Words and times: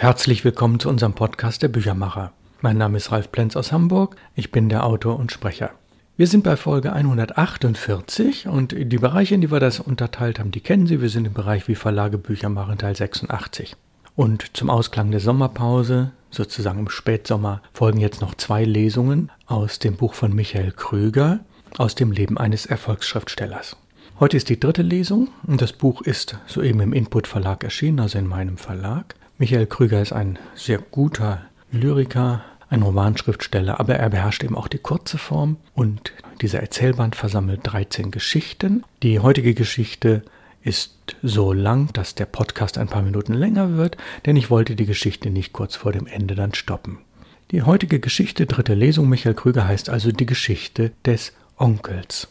Herzlich 0.00 0.46
willkommen 0.46 0.80
zu 0.80 0.88
unserem 0.88 1.12
Podcast 1.12 1.62
der 1.62 1.68
Büchermacher. 1.68 2.32
Mein 2.62 2.78
Name 2.78 2.96
ist 2.96 3.12
Ralf 3.12 3.30
Plenz 3.30 3.54
aus 3.54 3.70
Hamburg, 3.70 4.16
ich 4.34 4.50
bin 4.50 4.70
der 4.70 4.86
Autor 4.86 5.18
und 5.18 5.30
Sprecher. 5.30 5.72
Wir 6.16 6.26
sind 6.26 6.42
bei 6.42 6.56
Folge 6.56 6.94
148 6.94 8.48
und 8.48 8.72
die 8.74 8.96
Bereiche, 8.96 9.34
in 9.34 9.42
die 9.42 9.50
wir 9.50 9.60
das 9.60 9.78
unterteilt 9.78 10.38
haben, 10.38 10.52
die 10.52 10.62
kennen 10.62 10.86
Sie. 10.86 11.02
Wir 11.02 11.10
sind 11.10 11.26
im 11.26 11.34
Bereich 11.34 11.68
wie 11.68 11.74
Verlage 11.74 12.16
Bücher 12.16 12.48
machen, 12.48 12.78
Teil 12.78 12.96
86. 12.96 13.76
Und 14.16 14.56
zum 14.56 14.70
Ausklang 14.70 15.10
der 15.10 15.20
Sommerpause, 15.20 16.12
sozusagen 16.30 16.78
im 16.78 16.88
Spätsommer, 16.88 17.60
folgen 17.74 18.00
jetzt 18.00 18.22
noch 18.22 18.34
zwei 18.34 18.64
Lesungen 18.64 19.30
aus 19.44 19.80
dem 19.80 19.96
Buch 19.96 20.14
von 20.14 20.34
Michael 20.34 20.72
Krüger 20.72 21.40
aus 21.76 21.94
dem 21.94 22.10
Leben 22.10 22.38
eines 22.38 22.64
Erfolgsschriftstellers. 22.64 23.76
Heute 24.18 24.38
ist 24.38 24.48
die 24.48 24.58
dritte 24.58 24.80
Lesung 24.80 25.28
und 25.46 25.60
das 25.60 25.74
Buch 25.74 26.00
ist 26.00 26.38
soeben 26.46 26.80
im 26.80 26.94
Input 26.94 27.26
Verlag 27.26 27.64
erschienen, 27.64 28.00
also 28.00 28.18
in 28.18 28.26
meinem 28.26 28.56
Verlag. 28.56 29.14
Michael 29.40 29.64
Krüger 29.68 30.02
ist 30.02 30.12
ein 30.12 30.38
sehr 30.54 30.76
guter 30.76 31.40
Lyriker, 31.72 32.44
ein 32.68 32.82
Romanschriftsteller, 32.82 33.80
aber 33.80 33.94
er 33.94 34.10
beherrscht 34.10 34.44
eben 34.44 34.54
auch 34.54 34.68
die 34.68 34.76
kurze 34.76 35.16
Form 35.16 35.56
und 35.72 36.12
dieser 36.42 36.60
Erzählband 36.60 37.16
versammelt 37.16 37.60
13 37.62 38.10
Geschichten. 38.10 38.84
Die 39.02 39.18
heutige 39.18 39.54
Geschichte 39.54 40.24
ist 40.62 41.16
so 41.22 41.54
lang, 41.54 41.90
dass 41.94 42.14
der 42.14 42.26
Podcast 42.26 42.76
ein 42.76 42.88
paar 42.88 43.00
Minuten 43.00 43.32
länger 43.32 43.78
wird, 43.78 43.96
denn 44.26 44.36
ich 44.36 44.50
wollte 44.50 44.76
die 44.76 44.84
Geschichte 44.84 45.30
nicht 45.30 45.54
kurz 45.54 45.74
vor 45.74 45.92
dem 45.92 46.06
Ende 46.06 46.34
dann 46.34 46.52
stoppen. 46.52 46.98
Die 47.50 47.62
heutige 47.62 47.98
Geschichte, 47.98 48.44
dritte 48.44 48.74
Lesung 48.74 49.08
Michael 49.08 49.32
Krüger, 49.32 49.66
heißt 49.66 49.88
also 49.88 50.12
die 50.12 50.26
Geschichte 50.26 50.92
des 51.06 51.32
Onkels. 51.56 52.28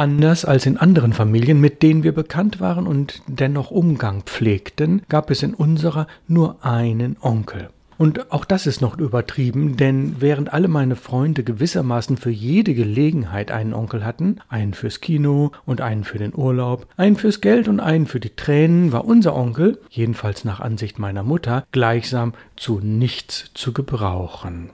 Anders 0.00 0.46
als 0.46 0.64
in 0.64 0.78
anderen 0.78 1.12
Familien, 1.12 1.60
mit 1.60 1.82
denen 1.82 2.04
wir 2.04 2.14
bekannt 2.14 2.58
waren 2.58 2.86
und 2.86 3.20
dennoch 3.26 3.70
Umgang 3.70 4.22
pflegten, 4.22 5.02
gab 5.10 5.30
es 5.30 5.42
in 5.42 5.52
unserer 5.52 6.06
nur 6.26 6.64
einen 6.64 7.18
Onkel. 7.20 7.68
Und 7.98 8.32
auch 8.32 8.46
das 8.46 8.66
ist 8.66 8.80
noch 8.80 8.96
übertrieben, 8.96 9.76
denn 9.76 10.16
während 10.18 10.54
alle 10.54 10.68
meine 10.68 10.96
Freunde 10.96 11.44
gewissermaßen 11.44 12.16
für 12.16 12.30
jede 12.30 12.72
Gelegenheit 12.72 13.50
einen 13.50 13.74
Onkel 13.74 14.02
hatten, 14.02 14.38
einen 14.48 14.72
fürs 14.72 15.02
Kino 15.02 15.52
und 15.66 15.82
einen 15.82 16.04
für 16.04 16.16
den 16.16 16.34
Urlaub, 16.34 16.86
einen 16.96 17.16
fürs 17.16 17.42
Geld 17.42 17.68
und 17.68 17.78
einen 17.78 18.06
für 18.06 18.20
die 18.20 18.34
Tränen, 18.34 18.92
war 18.92 19.04
unser 19.04 19.36
Onkel, 19.36 19.82
jedenfalls 19.90 20.46
nach 20.46 20.60
Ansicht 20.60 20.98
meiner 20.98 21.24
Mutter, 21.24 21.66
gleichsam 21.72 22.32
zu 22.56 22.80
nichts 22.80 23.50
zu 23.52 23.74
gebrauchen. 23.74 24.70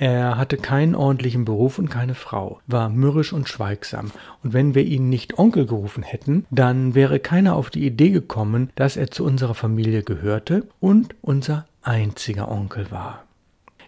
Er 0.00 0.38
hatte 0.38 0.56
keinen 0.56 0.94
ordentlichen 0.94 1.44
Beruf 1.44 1.78
und 1.78 1.90
keine 1.90 2.14
Frau, 2.14 2.60
war 2.66 2.88
mürrisch 2.88 3.34
und 3.34 3.50
schweigsam, 3.50 4.12
und 4.42 4.54
wenn 4.54 4.74
wir 4.74 4.82
ihn 4.82 5.10
nicht 5.10 5.38
Onkel 5.38 5.66
gerufen 5.66 6.02
hätten, 6.02 6.46
dann 6.50 6.94
wäre 6.94 7.20
keiner 7.20 7.54
auf 7.54 7.68
die 7.68 7.84
Idee 7.84 8.08
gekommen, 8.08 8.70
dass 8.76 8.96
er 8.96 9.10
zu 9.10 9.26
unserer 9.26 9.54
Familie 9.54 10.02
gehörte 10.02 10.66
und 10.80 11.14
unser 11.20 11.66
einziger 11.82 12.50
Onkel 12.50 12.90
war. 12.90 13.24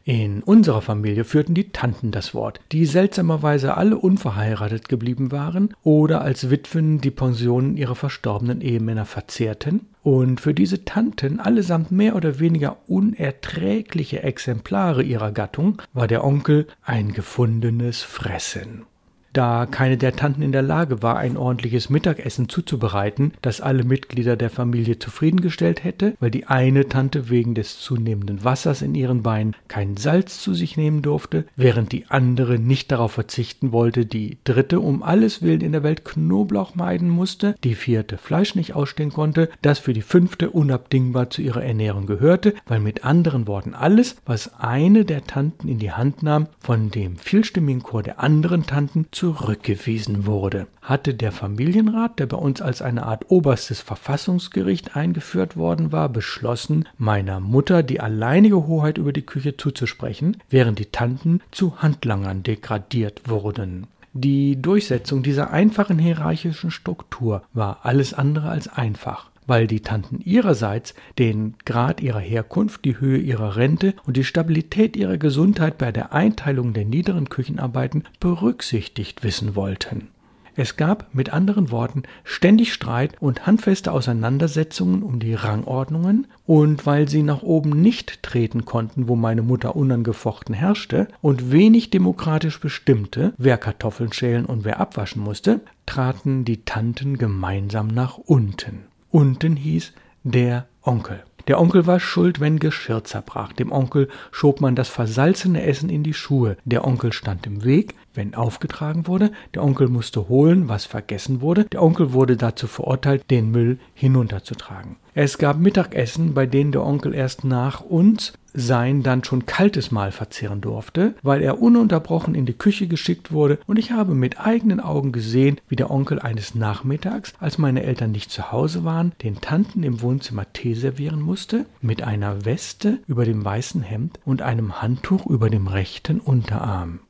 In 0.05 0.43
unserer 0.43 0.83
Familie 0.83 1.25
führten 1.25 1.55
die 1.55 1.71
Tanten 1.71 2.11
das 2.11 2.35
Wort, 2.35 2.61
die 2.73 2.87
seltsamerweise 2.87 3.77
alle 3.77 3.97
unverheiratet 3.97 4.89
geblieben 4.89 5.31
waren 5.31 5.75
oder 5.85 6.23
als 6.23 6.51
Witwen 6.51 7.01
die 7.01 7.13
Pensionen 7.13 7.77
ihrer 7.77 7.95
verstorbenen 7.95 8.61
Ehemänner 8.61 9.05
verzehrten 9.05 9.87
und 10.03 10.41
für 10.41 10.55
diese 10.55 10.85
Tanten 10.85 11.39
allesamt 11.39 11.93
mehr 11.93 12.17
oder 12.17 12.41
weniger 12.41 12.79
unerträgliche 12.89 14.25
Exemplare 14.25 15.05
ihrer 15.05 15.31
Gattung 15.31 15.81
war 15.93 16.09
der 16.09 16.25
Onkel 16.25 16.67
ein 16.83 17.13
gefundenes 17.13 18.03
Fressen 18.03 18.85
da 19.33 19.67
keine 19.67 19.97
der 19.97 20.17
Tanten 20.17 20.43
in 20.43 20.53
der 20.53 20.63
Lage 20.63 21.03
war, 21.03 21.17
ein 21.17 21.37
ordentliches 21.37 21.91
Mittagessen 21.91 22.49
zuzubereiten, 22.49 23.33
das 23.43 23.61
alle 23.61 23.85
Mitglieder 23.85 24.37
der 24.37 24.51
Familie 24.51 24.99
zufriedengestellt 24.99 25.85
hätte, 25.85 26.15
weil 26.21 26.31
die 26.31 26.47
eine 26.47 26.89
Tante 26.89 27.31
wegen 27.31 27.55
des 27.55 27.79
zunehmenden 27.81 28.45
Wassers 28.45 28.83
in 28.83 28.95
ihren 28.95 29.23
Beinen 29.23 29.57
kein 29.69 29.97
Salz 29.97 30.41
zu 30.41 30.55
sich 30.55 30.77
nehmen 30.77 31.03
durfte, 31.03 31.45
während 31.57 31.93
die 31.93 32.07
andere 32.09 32.59
nicht 32.59 32.93
darauf 32.93 33.13
verzichten 33.13 33.73
wollte, 33.73 34.07
die 34.07 34.39
dritte 34.45 34.81
um 34.81 35.03
alles 35.03 35.43
willen 35.43 35.61
in 35.61 35.73
der 35.73 35.83
Welt 35.83 36.05
Knoblauch 36.05 36.75
meiden 36.75 37.09
musste, 37.09 37.55
die 37.65 37.75
vierte 37.75 38.19
Fleisch 38.19 38.55
nicht 38.55 38.75
ausstehen 38.75 39.13
konnte, 39.13 39.49
das 39.63 39.79
für 39.79 39.93
die 39.93 40.03
fünfte 40.03 40.51
unabdingbar 40.51 41.31
zu 41.31 41.43
ihrer 41.43 41.63
Ernährung 41.63 42.07
gehörte, 42.07 42.55
weil 42.67 42.81
mit 42.81 43.05
anderen 43.05 43.47
Worten 43.47 43.75
alles, 43.75 44.17
was 44.27 44.55
eine 44.59 45.05
der 45.05 45.25
Tanten 45.25 45.69
in 45.69 45.79
die 45.79 45.93
Hand 45.93 46.23
nahm, 46.23 46.49
von 46.61 46.91
dem 46.91 47.17
vielstimmigen 47.17 47.83
Chor 47.83 48.03
der 48.03 48.21
anderen 48.21 48.67
Tanten 48.67 49.07
zurückgewiesen 49.23 50.27
wurde, 50.27 50.67
hatte 50.81 51.15
der 51.15 51.31
Familienrat, 51.31 52.19
der 52.19 52.27
bei 52.27 52.37
uns 52.37 52.61
als 52.61 52.83
eine 52.83 53.05
Art 53.07 53.27
oberstes 53.29 53.81
Verfassungsgericht 53.81 54.97
eingeführt 54.97 55.57
worden 55.57 55.93
war, 55.93 56.09
beschlossen, 56.09 56.89
meiner 56.99 57.39
Mutter 57.39 57.85
die 57.85 58.01
alleinige 58.01 58.67
Hoheit 58.67 58.99
über 58.99 59.13
die 59.13 59.23
Küche 59.23 59.57
zuzusprechen, 59.57 60.39
während 60.51 60.81
die 60.81 60.87
Tanten 60.87 61.41
zu 61.53 61.81
Handlangern 61.81 62.43
degradiert 62.43 63.23
wurden. 63.29 63.87
Die 64.13 64.61
Durchsetzung 64.61 65.23
dieser 65.23 65.53
einfachen 65.53 66.01
hierarchischen 66.01 66.73
Struktur 66.73 67.45
war 67.53 67.79
alles 67.85 68.15
andere 68.15 68.49
als 68.49 68.67
einfach 68.67 69.31
weil 69.47 69.67
die 69.67 69.81
Tanten 69.81 70.21
ihrerseits 70.21 70.95
den 71.19 71.55
Grad 71.65 72.01
ihrer 72.01 72.21
Herkunft, 72.21 72.85
die 72.85 72.99
Höhe 72.99 73.19
ihrer 73.19 73.57
Rente 73.57 73.95
und 74.07 74.17
die 74.17 74.25
Stabilität 74.25 74.97
ihrer 74.97 75.19
Gesundheit 75.19 75.79
bei 75.79 75.93
der 75.93 76.13
Einteilung 76.13 76.73
der 76.73 76.85
niederen 76.85 77.29
Küchenarbeiten 77.29 78.05
berücksichtigt 78.21 79.23
wissen 79.25 79.55
wollten. 79.55 80.09
Es 80.55 80.77
gab 80.77 81.15
mit 81.15 81.33
anderen 81.33 81.71
Worten 81.71 82.03
ständig 82.25 82.75
Streit 82.75 83.15
und 83.21 83.47
handfeste 83.47 83.91
Auseinandersetzungen 83.91 85.03
um 85.03 85.19
die 85.19 85.33
Rangordnungen, 85.33 86.27
und 86.45 86.85
weil 86.85 87.09
sie 87.09 87.23
nach 87.23 87.43
oben 87.43 87.71
nicht 87.81 88.23
treten 88.23 88.67
konnten, 88.67 89.09
wo 89.09 89.17
meine 89.17 89.41
Mutter 89.41 89.75
unangefochten 89.77 90.55
herrschte 90.55 91.09
und 91.23 91.53
wenig 91.53 91.89
demokratisch 91.89 92.61
bestimmte, 92.61 93.33
wer 93.39 93.57
Kartoffeln 93.57 94.13
schälen 94.13 94.45
und 94.45 94.65
wer 94.65 94.79
abwaschen 94.79 95.23
musste, 95.23 95.61
traten 95.87 96.45
die 96.45 96.65
Tanten 96.65 97.17
gemeinsam 97.17 97.89
nach 97.89 98.19
unten. 98.19 98.92
Unten 99.13 99.57
hieß 99.57 99.93
der 100.25 100.69
Onkel. 100.81 101.23
Der 101.47 101.61
Onkel 101.61 101.87
war 101.87 102.01
schuld, 102.01 102.41
wenn 102.41 102.59
Geschirr 102.59 103.05
zerbrach. 103.05 103.53
Dem 103.53 103.71
Onkel 103.71 104.09
schob 104.31 104.63
man 104.63 104.75
das 104.75 104.89
versalzene 104.89 105.63
Essen 105.65 105.91
in 105.91 106.03
die 106.03 106.15
Schuhe. 106.15 106.57
Der 106.65 106.87
Onkel 106.87 107.13
stand 107.13 107.47
im 107.47 107.63
Weg, 107.63 107.95
wenn 108.15 108.35
aufgetragen 108.35 109.07
wurde. 109.07 109.31
Der 109.53 109.63
Onkel 109.63 109.89
musste 109.89 110.31
holen, 110.31 110.71
was 110.71 110.87
vergessen 110.87 111.43
wurde. 111.43 111.67
Der 111.67 111.83
Onkel 111.83 112.15
wurde 112.15 112.39
dazu 112.39 112.67
verurteilt, 112.67 113.31
den 113.31 113.51
Müll 113.51 113.79
hinunterzutragen. 113.93 114.97
Es 115.13 115.37
gab 115.37 115.59
Mittagessen, 115.59 116.33
bei 116.33 116.47
denen 116.47 116.73
der 116.73 116.83
Onkel 116.83 117.13
erst 117.13 117.45
nach 117.45 117.83
uns 117.83 118.33
sein 118.55 119.03
dann 119.03 119.25
schon 119.25 119.47
kaltes 119.47 119.91
Mahl 119.91 120.13
verzehren 120.13 120.61
durfte, 120.61 121.15
weil 121.23 121.43
er 121.43 121.61
ununterbrochen 121.61 122.35
in 122.35 122.47
die 122.47 122.53
Küche 122.53 122.87
geschickt 122.87 123.33
wurde, 123.33 123.59
und 123.67 123.79
ich 123.79 123.93
habe 123.93 124.15
mit 124.15 124.41
eigenen 124.41 124.81
Augen 124.81 125.13
gesehen, 125.13 125.61
wie 125.69 125.77
der 125.77 125.91
Onkel 125.91 126.19
eines 126.19 126.55
Nachmittags, 126.55 127.33
als 127.39 127.59
meine 127.59 127.83
Eltern 127.83 128.13
nicht 128.13 128.31
zu 128.31 128.53
Hause 128.53 128.85
waren, 128.85 129.13
den 129.23 129.41
Tanten 129.41 129.83
im 129.83 130.01
Wohnzimmer 130.01 130.53
Tee 130.53 130.75
servieren 130.75 131.21
musste, 131.21 131.67
mit 131.81 132.03
einer 132.03 132.45
Weste 132.45 132.99
über 133.07 133.25
dem 133.25 133.45
weißen 133.45 133.83
Hemd 133.83 134.19
und 134.25 134.43
einem 134.43 134.83
Handtuch 134.83 135.27
über 135.27 135.51
dem 135.51 135.67
rechten 135.67 136.21
Unterarm. 136.21 137.01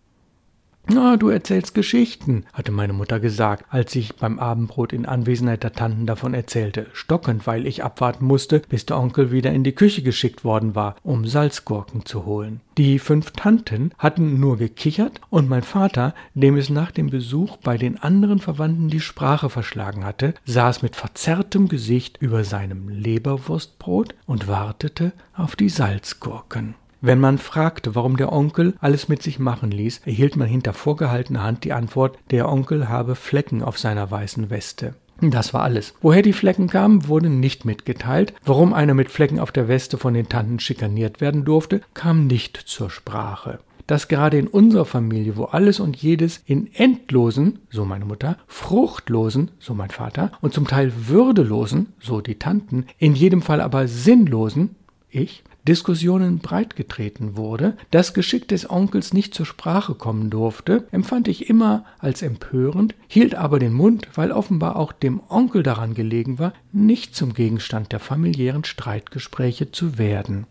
Na, 0.88 1.16
du 1.16 1.28
erzählst 1.28 1.74
Geschichten, 1.74 2.44
hatte 2.52 2.72
meine 2.72 2.92
Mutter 2.92 3.20
gesagt, 3.20 3.64
als 3.70 3.94
ich 3.94 4.16
beim 4.16 4.40
Abendbrot 4.40 4.92
in 4.92 5.06
Anwesenheit 5.06 5.62
der 5.62 5.72
Tanten 5.72 6.06
davon 6.06 6.34
erzählte, 6.34 6.88
stockend, 6.92 7.46
weil 7.46 7.66
ich 7.66 7.84
abwarten 7.84 8.26
musste, 8.26 8.60
bis 8.68 8.84
der 8.84 8.98
Onkel 8.98 9.30
wieder 9.30 9.52
in 9.52 9.62
die 9.62 9.74
Küche 9.74 10.02
geschickt 10.02 10.44
worden 10.44 10.74
war, 10.74 10.96
um 11.04 11.24
Salzgurken 11.24 12.04
zu 12.04 12.26
holen. 12.26 12.60
Die 12.78 12.98
fünf 12.98 13.30
Tanten 13.30 13.92
hatten 13.96 14.40
nur 14.40 14.58
gekichert, 14.58 15.20
und 15.30 15.48
mein 15.48 15.62
Vater, 15.62 16.14
dem 16.34 16.56
es 16.56 16.68
nach 16.68 16.90
dem 16.90 17.10
Besuch 17.10 17.58
bei 17.58 17.78
den 17.78 18.02
anderen 18.02 18.40
Verwandten 18.40 18.88
die 18.88 19.00
Sprache 19.00 19.50
verschlagen 19.50 20.04
hatte, 20.04 20.34
saß 20.46 20.82
mit 20.82 20.96
verzerrtem 20.96 21.68
Gesicht 21.68 22.18
über 22.20 22.42
seinem 22.42 22.88
Leberwurstbrot 22.88 24.16
und 24.26 24.48
wartete 24.48 25.12
auf 25.34 25.54
die 25.54 25.68
Salzgurken. 25.68 26.74
Wenn 27.04 27.18
man 27.18 27.38
fragte, 27.38 27.96
warum 27.96 28.16
der 28.16 28.32
Onkel 28.32 28.74
alles 28.80 29.08
mit 29.08 29.24
sich 29.24 29.40
machen 29.40 29.72
ließ, 29.72 30.02
erhielt 30.04 30.36
man 30.36 30.46
hinter 30.46 30.72
vorgehaltener 30.72 31.42
Hand 31.42 31.64
die 31.64 31.72
Antwort, 31.72 32.16
der 32.30 32.48
Onkel 32.48 32.88
habe 32.88 33.16
Flecken 33.16 33.60
auf 33.60 33.76
seiner 33.76 34.08
weißen 34.08 34.50
Weste. 34.50 34.94
Das 35.20 35.52
war 35.52 35.62
alles. 35.62 35.94
Woher 36.00 36.22
die 36.22 36.32
Flecken 36.32 36.68
kamen, 36.68 37.08
wurde 37.08 37.28
nicht 37.28 37.64
mitgeteilt. 37.64 38.34
Warum 38.44 38.72
einer 38.72 38.94
mit 38.94 39.10
Flecken 39.10 39.40
auf 39.40 39.50
der 39.50 39.66
Weste 39.66 39.98
von 39.98 40.14
den 40.14 40.28
Tanten 40.28 40.60
schikaniert 40.60 41.20
werden 41.20 41.44
durfte, 41.44 41.80
kam 41.92 42.28
nicht 42.28 42.56
zur 42.56 42.88
Sprache. 42.88 43.58
Dass 43.88 44.06
gerade 44.06 44.38
in 44.38 44.46
unserer 44.46 44.84
Familie, 44.84 45.36
wo 45.36 45.46
alles 45.46 45.80
und 45.80 45.96
jedes 45.96 46.40
in 46.46 46.72
endlosen, 46.72 47.58
so 47.68 47.84
meine 47.84 48.04
Mutter, 48.04 48.36
fruchtlosen, 48.46 49.50
so 49.58 49.74
mein 49.74 49.90
Vater, 49.90 50.30
und 50.40 50.54
zum 50.54 50.68
Teil 50.68 50.92
würdelosen, 51.08 51.94
so 52.00 52.20
die 52.20 52.38
Tanten, 52.38 52.86
in 52.98 53.16
jedem 53.16 53.42
Fall 53.42 53.60
aber 53.60 53.88
sinnlosen, 53.88 54.76
ich, 55.10 55.42
Diskussionen 55.66 56.38
breitgetreten 56.38 57.36
wurde, 57.36 57.76
das 57.90 58.14
Geschick 58.14 58.48
des 58.48 58.68
Onkels 58.68 59.12
nicht 59.12 59.34
zur 59.34 59.46
Sprache 59.46 59.94
kommen 59.94 60.28
durfte, 60.28 60.88
empfand 60.90 61.28
ich 61.28 61.48
immer 61.48 61.84
als 61.98 62.22
empörend, 62.22 62.94
hielt 63.06 63.34
aber 63.36 63.58
den 63.58 63.72
Mund, 63.72 64.08
weil 64.14 64.32
offenbar 64.32 64.76
auch 64.76 64.92
dem 64.92 65.20
Onkel 65.28 65.62
daran 65.62 65.94
gelegen 65.94 66.38
war, 66.38 66.52
nicht 66.72 67.14
zum 67.14 67.34
Gegenstand 67.34 67.92
der 67.92 68.00
familiären 68.00 68.64
Streitgespräche 68.64 69.70
zu 69.70 69.98
werden. 69.98 70.46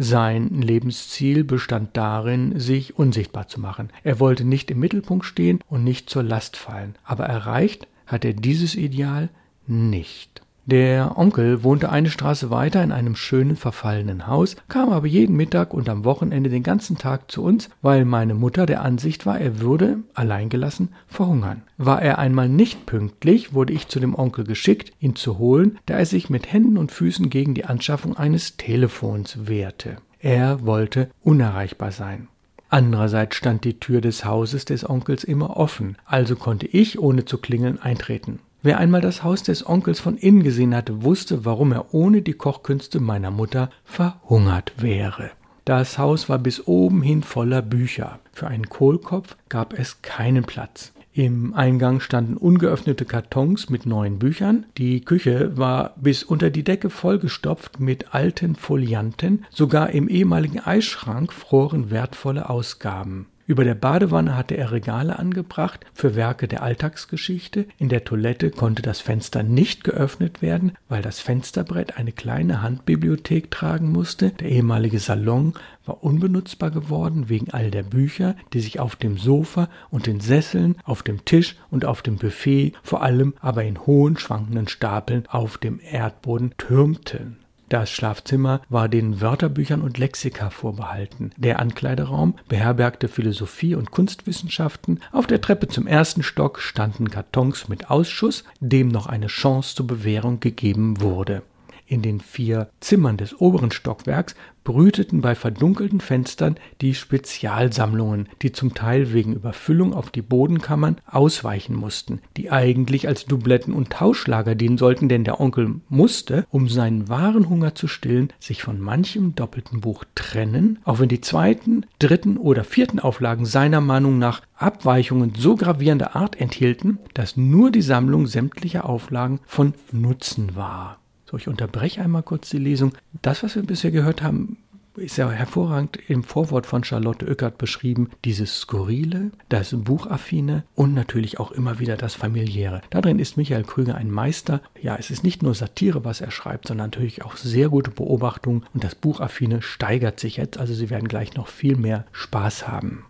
Sein 0.00 0.62
Lebensziel 0.62 1.42
bestand 1.42 1.96
darin, 1.96 2.60
sich 2.60 2.96
unsichtbar 2.96 3.48
zu 3.48 3.58
machen. 3.58 3.90
Er 4.04 4.20
wollte 4.20 4.44
nicht 4.44 4.70
im 4.70 4.78
Mittelpunkt 4.78 5.24
stehen 5.24 5.58
und 5.68 5.82
nicht 5.82 6.08
zur 6.08 6.22
Last 6.22 6.56
fallen. 6.56 6.94
Aber 7.02 7.24
erreicht 7.24 7.88
hat 8.06 8.24
er 8.24 8.32
dieses 8.32 8.76
Ideal 8.76 9.28
nicht. 9.66 10.40
Der 10.70 11.16
Onkel 11.16 11.62
wohnte 11.62 11.88
eine 11.88 12.10
Straße 12.10 12.50
weiter 12.50 12.84
in 12.84 12.92
einem 12.92 13.16
schönen 13.16 13.56
verfallenen 13.56 14.26
Haus, 14.26 14.54
kam 14.68 14.90
aber 14.90 15.06
jeden 15.06 15.34
Mittag 15.34 15.72
und 15.72 15.88
am 15.88 16.04
Wochenende 16.04 16.50
den 16.50 16.62
ganzen 16.62 16.98
Tag 16.98 17.30
zu 17.30 17.42
uns, 17.42 17.70
weil 17.80 18.04
meine 18.04 18.34
Mutter 18.34 18.66
der 18.66 18.82
Ansicht 18.82 19.24
war, 19.24 19.40
er 19.40 19.60
würde, 19.60 20.00
alleingelassen, 20.12 20.90
verhungern. 21.06 21.62
War 21.78 22.02
er 22.02 22.18
einmal 22.18 22.50
nicht 22.50 22.84
pünktlich, 22.84 23.54
wurde 23.54 23.72
ich 23.72 23.88
zu 23.88 23.98
dem 23.98 24.14
Onkel 24.14 24.44
geschickt, 24.44 24.92
ihn 25.00 25.16
zu 25.16 25.38
holen, 25.38 25.78
da 25.86 25.94
er 25.94 26.04
sich 26.04 26.28
mit 26.28 26.52
Händen 26.52 26.76
und 26.76 26.92
Füßen 26.92 27.30
gegen 27.30 27.54
die 27.54 27.64
Anschaffung 27.64 28.18
eines 28.18 28.58
Telefons 28.58 29.48
wehrte. 29.48 29.96
Er 30.20 30.66
wollte 30.66 31.08
unerreichbar 31.22 31.92
sein. 31.92 32.28
Andererseits 32.68 33.36
stand 33.36 33.64
die 33.64 33.80
Tür 33.80 34.02
des 34.02 34.26
Hauses 34.26 34.66
des 34.66 34.86
Onkels 34.86 35.24
immer 35.24 35.56
offen, 35.56 35.96
also 36.04 36.36
konnte 36.36 36.66
ich 36.66 36.98
ohne 36.98 37.24
zu 37.24 37.38
klingeln 37.38 37.80
eintreten. 37.80 38.40
Wer 38.62 38.78
einmal 38.78 39.00
das 39.00 39.22
Haus 39.22 39.44
des 39.44 39.66
Onkels 39.66 40.00
von 40.00 40.16
innen 40.16 40.42
gesehen 40.42 40.74
hatte, 40.74 41.02
wusste, 41.02 41.44
warum 41.44 41.72
er 41.72 41.94
ohne 41.94 42.22
die 42.22 42.32
Kochkünste 42.32 42.98
meiner 42.98 43.30
Mutter 43.30 43.70
verhungert 43.84 44.72
wäre. 44.78 45.30
Das 45.64 45.98
Haus 45.98 46.28
war 46.28 46.38
bis 46.38 46.66
oben 46.66 47.02
hin 47.02 47.22
voller 47.22 47.62
Bücher. 47.62 48.18
Für 48.32 48.48
einen 48.48 48.68
Kohlkopf 48.68 49.36
gab 49.48 49.78
es 49.78 50.02
keinen 50.02 50.44
Platz. 50.44 50.92
Im 51.12 51.52
Eingang 51.54 52.00
standen 52.00 52.36
ungeöffnete 52.36 53.04
Kartons 53.04 53.70
mit 53.70 53.86
neuen 53.86 54.18
Büchern. 54.18 54.66
Die 54.76 55.00
Küche 55.00 55.56
war 55.56 55.94
bis 55.96 56.22
unter 56.22 56.48
die 56.50 56.62
Decke 56.62 56.90
vollgestopft 56.90 57.80
mit 57.80 58.14
alten 58.14 58.54
Folianten. 58.54 59.44
Sogar 59.50 59.90
im 59.90 60.08
ehemaligen 60.08 60.60
Eisschrank 60.60 61.32
froren 61.32 61.90
wertvolle 61.90 62.48
Ausgaben. 62.48 63.26
Über 63.48 63.64
der 63.64 63.74
Badewanne 63.74 64.36
hatte 64.36 64.58
er 64.58 64.72
Regale 64.72 65.18
angebracht 65.18 65.86
für 65.94 66.14
Werke 66.14 66.48
der 66.48 66.62
Alltagsgeschichte. 66.62 67.64
In 67.78 67.88
der 67.88 68.04
Toilette 68.04 68.50
konnte 68.50 68.82
das 68.82 69.00
Fenster 69.00 69.42
nicht 69.42 69.84
geöffnet 69.84 70.42
werden, 70.42 70.72
weil 70.90 71.00
das 71.00 71.20
Fensterbrett 71.20 71.96
eine 71.96 72.12
kleine 72.12 72.60
Handbibliothek 72.60 73.50
tragen 73.50 73.90
musste. 73.90 74.32
Der 74.32 74.50
ehemalige 74.50 74.98
Salon 74.98 75.54
war 75.86 76.04
unbenutzbar 76.04 76.70
geworden 76.70 77.30
wegen 77.30 77.50
all 77.50 77.70
der 77.70 77.84
Bücher, 77.84 78.36
die 78.52 78.60
sich 78.60 78.80
auf 78.80 78.96
dem 78.96 79.16
Sofa 79.16 79.70
und 79.88 80.06
den 80.06 80.20
Sesseln, 80.20 80.76
auf 80.84 81.02
dem 81.02 81.24
Tisch 81.24 81.56
und 81.70 81.86
auf 81.86 82.02
dem 82.02 82.16
Buffet, 82.16 82.74
vor 82.82 83.02
allem 83.02 83.32
aber 83.40 83.64
in 83.64 83.86
hohen 83.86 84.18
schwankenden 84.18 84.68
Stapeln 84.68 85.24
auf 85.26 85.56
dem 85.56 85.80
Erdboden 85.82 86.52
türmten. 86.58 87.38
Das 87.68 87.90
Schlafzimmer 87.90 88.62
war 88.68 88.88
den 88.88 89.20
Wörterbüchern 89.20 89.82
und 89.82 89.98
Lexika 89.98 90.48
vorbehalten. 90.48 91.32
Der 91.36 91.60
Ankleideraum 91.60 92.34
beherbergte 92.48 93.08
Philosophie 93.08 93.74
und 93.74 93.90
Kunstwissenschaften. 93.90 95.00
Auf 95.12 95.26
der 95.26 95.40
Treppe 95.40 95.68
zum 95.68 95.86
ersten 95.86 96.22
Stock 96.22 96.60
standen 96.60 97.10
Kartons 97.10 97.68
mit 97.68 97.90
Ausschuss, 97.90 98.44
dem 98.60 98.88
noch 98.88 99.06
eine 99.06 99.26
Chance 99.26 99.74
zur 99.76 99.86
Bewährung 99.86 100.40
gegeben 100.40 101.00
wurde. 101.02 101.42
In 101.90 102.02
den 102.02 102.20
vier 102.20 102.68
Zimmern 102.80 103.16
des 103.16 103.40
oberen 103.40 103.70
Stockwerks 103.70 104.34
brüteten 104.62 105.22
bei 105.22 105.34
verdunkelten 105.34 106.02
Fenstern 106.02 106.56
die 106.82 106.94
Spezialsammlungen, 106.94 108.28
die 108.42 108.52
zum 108.52 108.74
Teil 108.74 109.14
wegen 109.14 109.32
Überfüllung 109.32 109.94
auf 109.94 110.10
die 110.10 110.20
Bodenkammern 110.20 110.98
ausweichen 111.06 111.74
mussten, 111.74 112.20
die 112.36 112.50
eigentlich 112.50 113.08
als 113.08 113.24
Dubletten 113.24 113.72
und 113.72 113.88
Tauschlager 113.88 114.54
dienen 114.54 114.76
sollten, 114.76 115.08
denn 115.08 115.24
der 115.24 115.40
Onkel 115.40 115.76
musste, 115.88 116.46
um 116.50 116.68
seinen 116.68 117.08
wahren 117.08 117.48
Hunger 117.48 117.74
zu 117.74 117.88
stillen, 117.88 118.34
sich 118.38 118.62
von 118.62 118.78
manchem 118.78 119.34
doppelten 119.34 119.80
Buch 119.80 120.04
trennen, 120.14 120.80
auch 120.84 120.98
wenn 120.98 121.08
die 121.08 121.22
zweiten, 121.22 121.86
dritten 121.98 122.36
oder 122.36 122.64
vierten 122.64 122.98
Auflagen 122.98 123.46
seiner 123.46 123.80
Meinung 123.80 124.18
nach 124.18 124.42
Abweichungen 124.56 125.32
so 125.34 125.56
gravierender 125.56 126.14
Art 126.14 126.38
enthielten, 126.38 126.98
dass 127.14 127.38
nur 127.38 127.70
die 127.70 127.80
Sammlung 127.80 128.26
sämtlicher 128.26 128.84
Auflagen 128.84 129.40
von 129.46 129.72
Nutzen 129.92 130.54
war. 130.54 130.97
So, 131.30 131.36
ich 131.36 131.46
unterbreche 131.46 132.00
einmal 132.00 132.22
kurz 132.22 132.48
die 132.48 132.58
Lesung. 132.58 132.92
Das, 133.20 133.42
was 133.42 133.54
wir 133.54 133.62
bisher 133.62 133.90
gehört 133.90 134.22
haben, 134.22 134.56
ist 134.96 135.18
ja 135.18 135.30
hervorragend 135.30 135.98
im 136.08 136.24
Vorwort 136.24 136.64
von 136.64 136.84
Charlotte 136.84 137.26
Oeckert 137.26 137.58
beschrieben. 137.58 138.08
Dieses 138.24 138.60
Skurrile, 138.60 139.30
das 139.50 139.74
Buchaffine 139.76 140.64
und 140.74 140.94
natürlich 140.94 141.38
auch 141.38 141.52
immer 141.52 141.80
wieder 141.80 141.98
das 141.98 142.14
Familiäre. 142.14 142.80
Darin 142.88 143.18
ist 143.18 143.36
Michael 143.36 143.64
Krüger 143.64 143.94
ein 143.94 144.10
Meister. 144.10 144.62
Ja, 144.80 144.96
es 144.96 145.10
ist 145.10 145.22
nicht 145.22 145.42
nur 145.42 145.54
Satire, 145.54 146.02
was 146.02 146.22
er 146.22 146.30
schreibt, 146.30 146.68
sondern 146.68 146.86
natürlich 146.86 147.22
auch 147.22 147.36
sehr 147.36 147.68
gute 147.68 147.90
Beobachtung. 147.90 148.64
Und 148.72 148.82
das 148.82 148.94
Buchaffine 148.94 149.60
steigert 149.60 150.18
sich 150.20 150.38
jetzt. 150.38 150.58
Also 150.58 150.72
Sie 150.72 150.88
werden 150.88 151.08
gleich 151.08 151.34
noch 151.34 151.48
viel 151.48 151.76
mehr 151.76 152.06
Spaß 152.12 152.66
haben. 152.66 153.04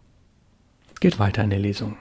Es 0.92 0.98
geht 0.98 1.20
weiter 1.20 1.44
in 1.44 1.50
der 1.50 1.60
Lesung. 1.60 1.96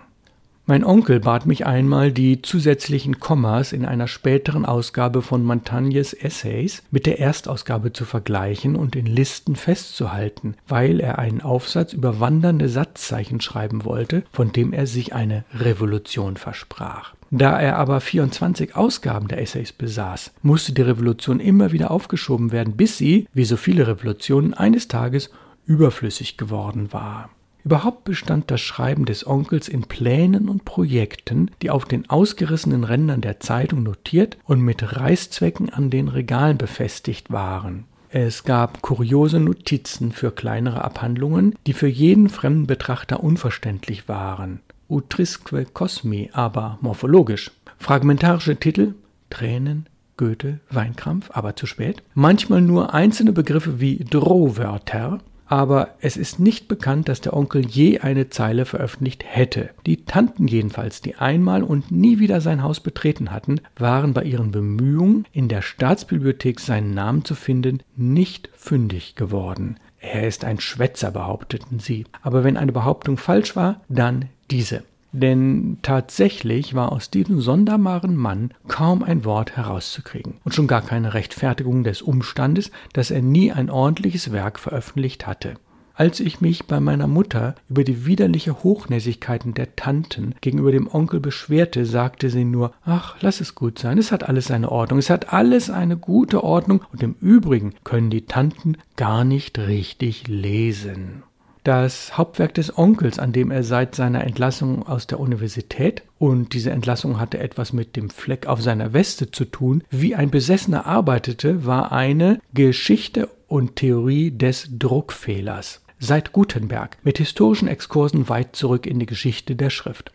Mein 0.69 0.84
Onkel 0.84 1.22
bat 1.22 1.46
mich 1.46 1.66
einmal, 1.66 2.12
die 2.12 2.42
zusätzlichen 2.42 3.22
Kommas 3.22 3.72
in 3.72 3.86
einer 3.86 4.10
späteren 4.10 4.66
Ausgabe 4.66 5.22
von 5.22 5.46
Montagnes 5.46 6.12
Essays 6.12 6.84
mit 6.92 7.06
der 7.06 7.19
Erstausgabe 7.19 7.94
zu 7.94 8.04
vergleichen 8.04 8.75
und 8.75 8.94
in 8.98 9.06
Listen 9.06 9.56
festzuhalten, 9.56 10.56
weil 10.68 11.00
er 11.00 11.19
einen 11.19 11.40
Aufsatz 11.40 11.94
über 11.94 12.19
wandernde 12.19 12.68
Satzzeichen 12.68 13.40
schreiben 13.40 13.86
wollte, 13.86 14.24
von 14.34 14.52
dem 14.52 14.74
er 14.74 14.88
sich 14.88 15.16
eine 15.16 15.46
Revolution 15.58 16.36
versprach. 16.36 17.13
Da 17.31 17.58
er 17.58 17.78
aber 17.78 18.02
24 18.02 18.75
Ausgaben 18.75 19.30
der 19.30 19.42
Essays 19.42 19.72
besaß, 19.72 20.34
musste 20.42 20.74
die 20.74 20.81
Revolution 20.81 21.40
immer 21.40 21.72
wieder 21.72 21.92
aufgeschoben 21.92 22.52
werden, 22.52 22.75
bis 22.75 22.98
sie, 22.98 23.25
wie 23.31 23.46
so 23.46 23.56
viele 23.56 23.88
Revolutionen, 23.88 24.54
eines 24.54 24.90
Tages 24.90 25.30
überflüssig 25.66 26.36
geworden 26.36 26.92
war. 26.92 27.30
Überhaupt 27.68 28.06
bestand 28.06 28.50
das 28.50 28.62
Schreiben 28.62 29.04
des 29.04 29.28
Onkels 29.28 29.68
in 29.68 29.81
Plänen 29.81 30.48
und 30.48 30.64
Projekten, 30.64 31.52
die 31.62 31.69
auf 31.69 31.84
den 31.84 32.10
ausgerissenen 32.10 32.86
Rändern 32.86 33.19
der 33.19 33.42
Zeitung 33.42 33.84
notiert 33.84 34.38
und 34.46 34.62
mit 34.62 34.96
Reißzwecken 34.96 35.69
an 35.69 35.90
den 35.90 36.08
Regalen 36.08 36.58
befestigt 36.58 37.30
waren. 37.30 37.84
Es 38.10 38.46
gab 38.46 38.81
kuriose 38.81 39.42
Notizen 39.42 40.14
für 40.14 40.31
kleinere 40.31 40.81
Abhandlungen, 40.81 41.56
die 41.68 41.74
für 41.74 41.90
jeden 41.90 42.30
fremden 42.30 42.68
Betrachter 42.68 43.22
unverständlich 43.22 44.08
waren. 44.08 44.62
Utrisque 44.88 45.66
cosmi, 45.74 46.30
aber 46.31 46.78
morphologisch. 46.80 47.52
Fragmentarische 47.80 48.56
Titel 48.56 48.94
Tränen, 49.30 49.88
Goethe, 50.16 50.62
Weinkrampf, 50.70 51.31
aber 51.34 51.58
zu 51.58 51.66
spät. 51.66 52.02
Manchmal 52.13 52.62
nur 52.62 52.94
einzelne 52.94 53.34
Begriffe 53.34 53.81
wie 53.81 54.06
Drohwörter, 54.10 55.20
aber 55.48 55.96
es 56.01 56.18
ist 56.18 56.39
nicht 56.39 56.68
bekannt, 56.68 57.10
dass 57.10 57.22
der 57.22 57.36
Onkel 57.36 57.66
je 57.66 58.00
eine 58.00 58.30
Zeile 58.30 58.66
veröffentlicht 58.66 59.24
hätte. 59.25 59.70
Die 59.86 60.06
Tanten 60.06 60.48
jedenfalls, 60.48 61.01
die 61.01 61.16
einmal 61.16 61.63
und 61.63 61.92
nie 61.92 62.20
wieder 62.20 62.42
sein 62.42 62.63
Haus 62.63 62.80
betreten 62.80 63.32
hatten, 63.32 63.62
waren 63.77 64.13
bei 64.13 64.24
ihren 64.24 64.51
Bemühungen, 64.51 65.25
in 65.32 65.48
der 65.48 65.62
Staatsbibliothek 65.62 66.60
seinen 66.60 66.94
Namen 66.94 67.25
zu 67.25 67.36
finden, 67.36 67.80
nicht 67.96 68.50
fündig 68.56 69.16
geworden. 69.16 69.77
Er 70.00 70.27
ist 70.27 70.46
ein 70.46 70.60
Schwätzer, 70.60 71.12
behaupteten 71.12 71.80
sie. 71.80 72.06
Aber 72.22 72.44
wenn 72.44 72.58
eine 72.58 72.72
Behauptung 72.72 73.18
falsch 73.18 73.56
war, 73.56 73.82
dann 73.89 74.25
diese. 74.51 74.84
Denn 75.12 75.78
tatsächlich 75.82 76.74
war 76.74 76.92
aus 76.92 77.10
diesem 77.10 77.42
sonderbaren 77.42 78.16
Mann 78.16 78.52
kaum 78.68 79.04
ein 79.04 79.26
Wort 79.26 79.56
herauszukriegen 79.56 80.36
und 80.44 80.54
schon 80.54 80.68
gar 80.68 80.82
keine 80.82 81.14
Rechtfertigung 81.14 81.84
des 81.84 82.02
Umstandes, 82.02 82.72
dass 82.94 83.12
er 83.12 83.22
nie 83.22 83.52
ein 83.52 83.70
ordentliches 83.70 84.32
Werk 84.32 84.60
veröffentlicht 84.60 85.26
hatte. 85.26 85.56
Als 85.98 86.20
ich 86.20 86.42
mich 86.42 86.66
bei 86.66 86.80
meiner 86.80 87.08
Mutter 87.08 87.56
über 87.70 87.84
die 87.84 88.06
widerliche 88.06 88.64
Hochnäsigkeiten 88.64 89.56
der 89.56 89.76
Tanten 89.76 90.36
gegenüber 90.42 90.72
dem 90.72 90.88
Onkel 90.88 91.20
beschwerte, 91.20 91.88
sagte 91.88 92.30
sie 92.30 92.46
nur, 92.46 92.72
ach, 92.86 93.16
lass 93.22 93.42
es 93.42 93.56
gut 93.56 93.80
sein, 93.80 93.98
es 93.98 94.12
hat 94.12 94.30
alles 94.30 94.46
seine 94.46 94.72
Ordnung, 94.72 95.00
es 95.00 95.10
hat 95.10 95.34
alles 95.34 95.72
eine 95.72 95.98
gute 95.98 96.44
Ordnung. 96.44 96.84
Und 96.92 97.02
im 97.02 97.16
Übrigen 97.20 97.74
können 97.84 98.12
die 98.12 98.28
Tanten 98.28 98.78
gar 98.96 99.24
nicht 99.24 99.58
richtig 99.58 100.28
lesen 100.28 101.24
das 101.67 102.17
Hauptwerk 102.17 102.53
des 102.53 102.77
Onkels, 102.77 103.19
an 103.19 103.33
dem 103.33 103.51
er 103.51 103.63
seit 103.63 103.93
seiner 103.93 104.24
Entlassung 104.24 104.88
aus 104.88 105.05
der 105.05 105.19
Universität, 105.19 106.03
und 106.17 106.53
diese 106.53 106.71
Entlassung 106.71 107.19
hatte 107.19 107.39
etwas 107.39 107.74
mit 107.74 107.95
dem 107.95 108.09
Fleck 108.09 108.47
auf 108.47 108.62
seiner 108.62 108.93
Weste 108.93 109.31
zu 109.31 109.45
tun, 109.45 109.83
wie 109.89 110.15
ein 110.15 110.31
Besessener 110.31 110.86
arbeitete, 110.86 111.65
war 111.65 111.91
eine 111.91 112.39
Geschichte 112.53 113.29
und 113.47 113.75
Theorie 113.75 114.31
des 114.31 114.69
Druckfehlers 114.79 115.81
seit 116.00 116.31
Gutenberg 116.31 116.97
mit 117.03 117.17
historischen 117.17 117.67
Exkursen 117.67 118.29
weit 118.29 118.55
zurück 118.55 118.86
in 118.86 119.00
die 119.00 119.05
Geschichte 119.05 119.55
der 119.55 119.69
Schrift. 119.69 120.12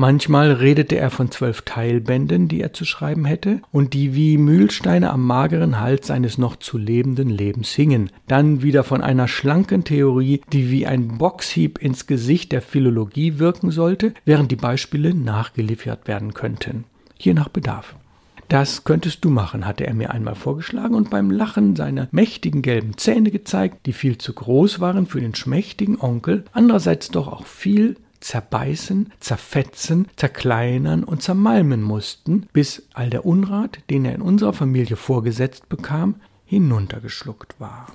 Manchmal 0.00 0.52
redete 0.52 0.96
er 0.96 1.10
von 1.10 1.32
zwölf 1.32 1.62
Teilbänden, 1.62 2.46
die 2.46 2.60
er 2.60 2.72
zu 2.72 2.84
schreiben 2.84 3.24
hätte 3.24 3.62
und 3.72 3.94
die 3.94 4.14
wie 4.14 4.38
Mühlsteine 4.38 5.10
am 5.10 5.26
mageren 5.26 5.80
Hals 5.80 6.06
seines 6.06 6.38
noch 6.38 6.54
zu 6.54 6.78
lebenden 6.78 7.28
Lebens 7.28 7.70
hingen. 7.70 8.08
Dann 8.28 8.62
wieder 8.62 8.84
von 8.84 9.02
einer 9.02 9.26
schlanken 9.26 9.82
Theorie, 9.82 10.40
die 10.52 10.70
wie 10.70 10.86
ein 10.86 11.18
Boxhieb 11.18 11.80
ins 11.82 12.06
Gesicht 12.06 12.52
der 12.52 12.62
Philologie 12.62 13.40
wirken 13.40 13.72
sollte, 13.72 14.14
während 14.24 14.52
die 14.52 14.56
Beispiele 14.56 15.14
nachgeliefert 15.14 16.06
werden 16.06 16.32
könnten. 16.32 16.84
Je 17.18 17.34
nach 17.34 17.48
Bedarf. 17.48 17.96
Das 18.46 18.84
könntest 18.84 19.24
du 19.24 19.30
machen, 19.30 19.66
hatte 19.66 19.84
er 19.84 19.94
mir 19.94 20.12
einmal 20.12 20.36
vorgeschlagen 20.36 20.94
und 20.94 21.10
beim 21.10 21.32
Lachen 21.32 21.74
seine 21.74 22.06
mächtigen 22.12 22.62
gelben 22.62 22.96
Zähne 22.98 23.32
gezeigt, 23.32 23.84
die 23.86 23.92
viel 23.92 24.16
zu 24.16 24.32
groß 24.32 24.78
waren 24.78 25.06
für 25.06 25.20
den 25.20 25.34
schmächtigen 25.34 26.00
Onkel, 26.00 26.44
andererseits 26.52 27.08
doch 27.08 27.26
auch 27.26 27.46
viel 27.46 27.96
zerbeißen, 28.20 29.12
zerfetzen, 29.20 30.08
zerkleinern 30.16 31.04
und 31.04 31.22
zermalmen 31.22 31.82
mussten, 31.82 32.46
bis 32.52 32.88
all 32.94 33.10
der 33.10 33.24
Unrat, 33.24 33.78
den 33.90 34.04
er 34.04 34.14
in 34.14 34.22
unserer 34.22 34.52
Familie 34.52 34.96
vorgesetzt 34.96 35.68
bekam, 35.68 36.16
hinuntergeschluckt 36.44 37.60
war. 37.60 37.86